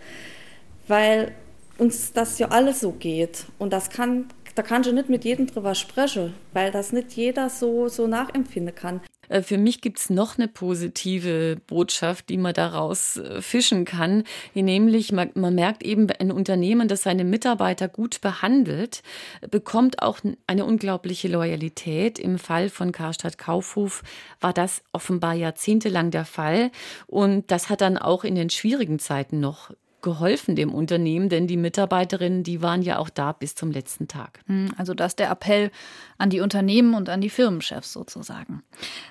weil 0.90 1.32
uns 1.78 2.12
das 2.12 2.38
ja 2.38 2.50
alles 2.50 2.82
so 2.82 2.92
geht. 2.92 3.46
Und 3.60 3.72
das 3.72 3.90
kann, 3.90 4.26
da 4.56 4.62
kannst 4.62 4.90
du 4.90 4.94
nicht 4.94 5.08
mit 5.08 5.24
jedem 5.24 5.48
drüber 5.48 5.74
sprechen, 5.74 6.34
weil 6.52 6.70
das 6.70 6.92
nicht 6.92 7.14
jeder 7.14 7.50
so, 7.50 7.88
so 7.88 8.06
nachempfinden 8.06 8.76
kann. 8.76 9.00
Äh, 9.34 9.42
für 9.42 9.58
mich 9.58 9.82
gibt 9.82 10.00
es 10.00 10.10
noch 10.10 10.38
eine 10.38 10.48
positive 10.48 11.58
Botschaft, 11.68 12.30
die 12.30 12.38
man 12.38 12.54
daraus 12.54 13.18
äh, 13.18 13.42
fischen 13.42 13.86
kann. 13.86 14.24
Nämlich, 14.54 15.12
man, 15.12 15.32
man 15.34 15.56
merkt 15.56 15.84
eben, 15.84 16.10
ein 16.12 16.32
Unternehmen, 16.32 16.88
das 16.88 17.04
seine 17.04 17.24
Mitarbeiter 17.24 17.88
gut 17.88 18.22
behandelt, 18.22 19.02
bekommt 19.50 20.02
auch 20.02 20.20
eine 20.48 20.66
unglaubliche 20.66 21.28
Loyalität. 21.28 22.20
Im 22.20 22.38
Fall 22.38 22.70
von 22.70 22.92
Karstadt 22.92 23.38
Kaufhof 23.38 24.04
war 24.40 24.54
das 24.54 24.84
offenbar 24.92 25.34
jahrzehntelang 25.34 26.12
der 26.12 26.26
Fall. 26.26 26.72
Und 27.08 27.50
das 27.52 27.70
hat 27.70 27.82
dann 27.82 27.98
auch 27.98 28.24
in 28.24 28.36
den 28.36 28.50
schwierigen 28.50 29.00
Zeiten 29.00 29.40
noch 29.40 29.72
geholfen 30.04 30.56
dem 30.56 30.74
Unternehmen, 30.74 31.30
denn 31.30 31.48
die 31.48 31.58
Mitarbeiterinnen, 31.58 32.44
die 32.44 32.62
waren 32.62 32.84
ja 32.84 33.00
auch 33.00 33.10
da 33.10 33.32
bis 33.32 33.56
zum 33.56 33.72
letzten 33.72 34.08
Tag. 34.08 34.42
Hm, 34.46 34.70
also 34.78 34.94
das 34.94 35.16
der 35.16 35.32
Appell 35.32 35.72
an 36.20 36.30
die 36.30 36.42
Unternehmen 36.42 36.94
und 36.94 37.10
an 37.10 37.22
die 37.22 37.30
Firmenchefs 37.30 37.92
sozusagen. 37.92 38.62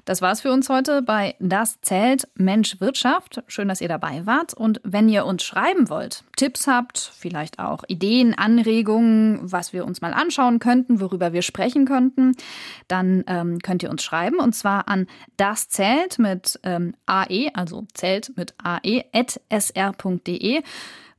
Das 0.05 0.23
war's 0.23 0.43
für 0.43 0.53
uns 0.53 0.69
heute 0.69 1.03
bei 1.03 1.35
Das 1.41 1.81
zählt 1.81 2.29
Mensch 2.37 2.81
Wirtschaft. 2.81 3.43
Schön, 3.49 3.69
dass 3.69 3.81
ihr 3.81 3.89
dabei 3.89 4.25
wart 4.27 4.55
und 4.55 4.81
wenn 4.85 5.09
ihr 5.09 5.27
uns 5.27 5.43
schreiben 5.43 5.89
wollt, 5.89 6.25
Tipps 6.37 6.67
habt, 6.67 7.13
vielleicht 7.17 7.59
auch 7.59 7.85
Ideen, 7.89 8.35
Anregungen, 8.35 9.41
was 9.43 9.73
wir 9.73 9.85
uns 9.85 10.01
mal 10.01 10.15
anschauen 10.15 10.59
könnten, 10.59 11.01
worüber 11.01 11.33
wir 11.33 11.43
sprechen 11.43 11.87
könnten, 11.87 12.33
dann 12.89 13.25
ähm, 13.27 13.59
könnt 13.61 13.83
ihr 13.83 13.91
uns 13.91 14.03
schreiben 14.03 14.39
und 14.39 14.55
zwar 14.55 14.89
an 14.89 15.07
das 15.37 15.69
zählt 15.69 16.19
mit 16.19 16.61
ähm, 16.63 16.95
ae, 17.07 17.51
also 17.55 17.87
zählt 17.95 18.37
mit 18.37 18.55
ae 18.63 19.05
at 19.13 19.41
sr.de. 19.51 20.63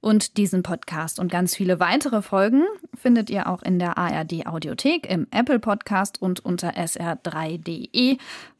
Und 0.03 0.35
diesen 0.35 0.63
Podcast 0.63 1.17
und 1.17 1.31
ganz 1.31 1.55
viele 1.55 1.79
weitere 1.79 2.21
Folgen 2.21 2.63
findet 2.93 3.29
ihr 3.29 3.47
auch 3.47 3.63
in 3.63 3.79
der 3.79 3.97
ARD 3.97 4.45
Audiothek, 4.45 5.09
im 5.09 5.27
Apple 5.31 5.59
Podcast 5.59 6.21
und 6.21 6.43
unter 6.43 6.71
sr3.de 6.71 8.17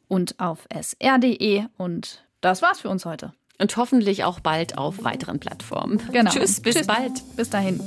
und 0.08 0.40
auf 0.40 0.66
sr.de. 0.72 1.66
Und 1.76 2.24
das 2.40 2.62
war's 2.62 2.80
für 2.80 2.88
uns 2.88 3.04
heute. 3.04 3.34
Und 3.58 3.76
hoffentlich 3.76 4.24
auch 4.24 4.40
bald 4.40 4.78
auf 4.78 5.04
weiteren 5.04 5.38
Plattformen. 5.38 6.00
Genau. 6.12 6.30
Tschüss, 6.30 6.62
bis 6.62 6.76
Tschüss. 6.76 6.86
bald. 6.86 7.22
Bis 7.36 7.50
dahin. 7.50 7.78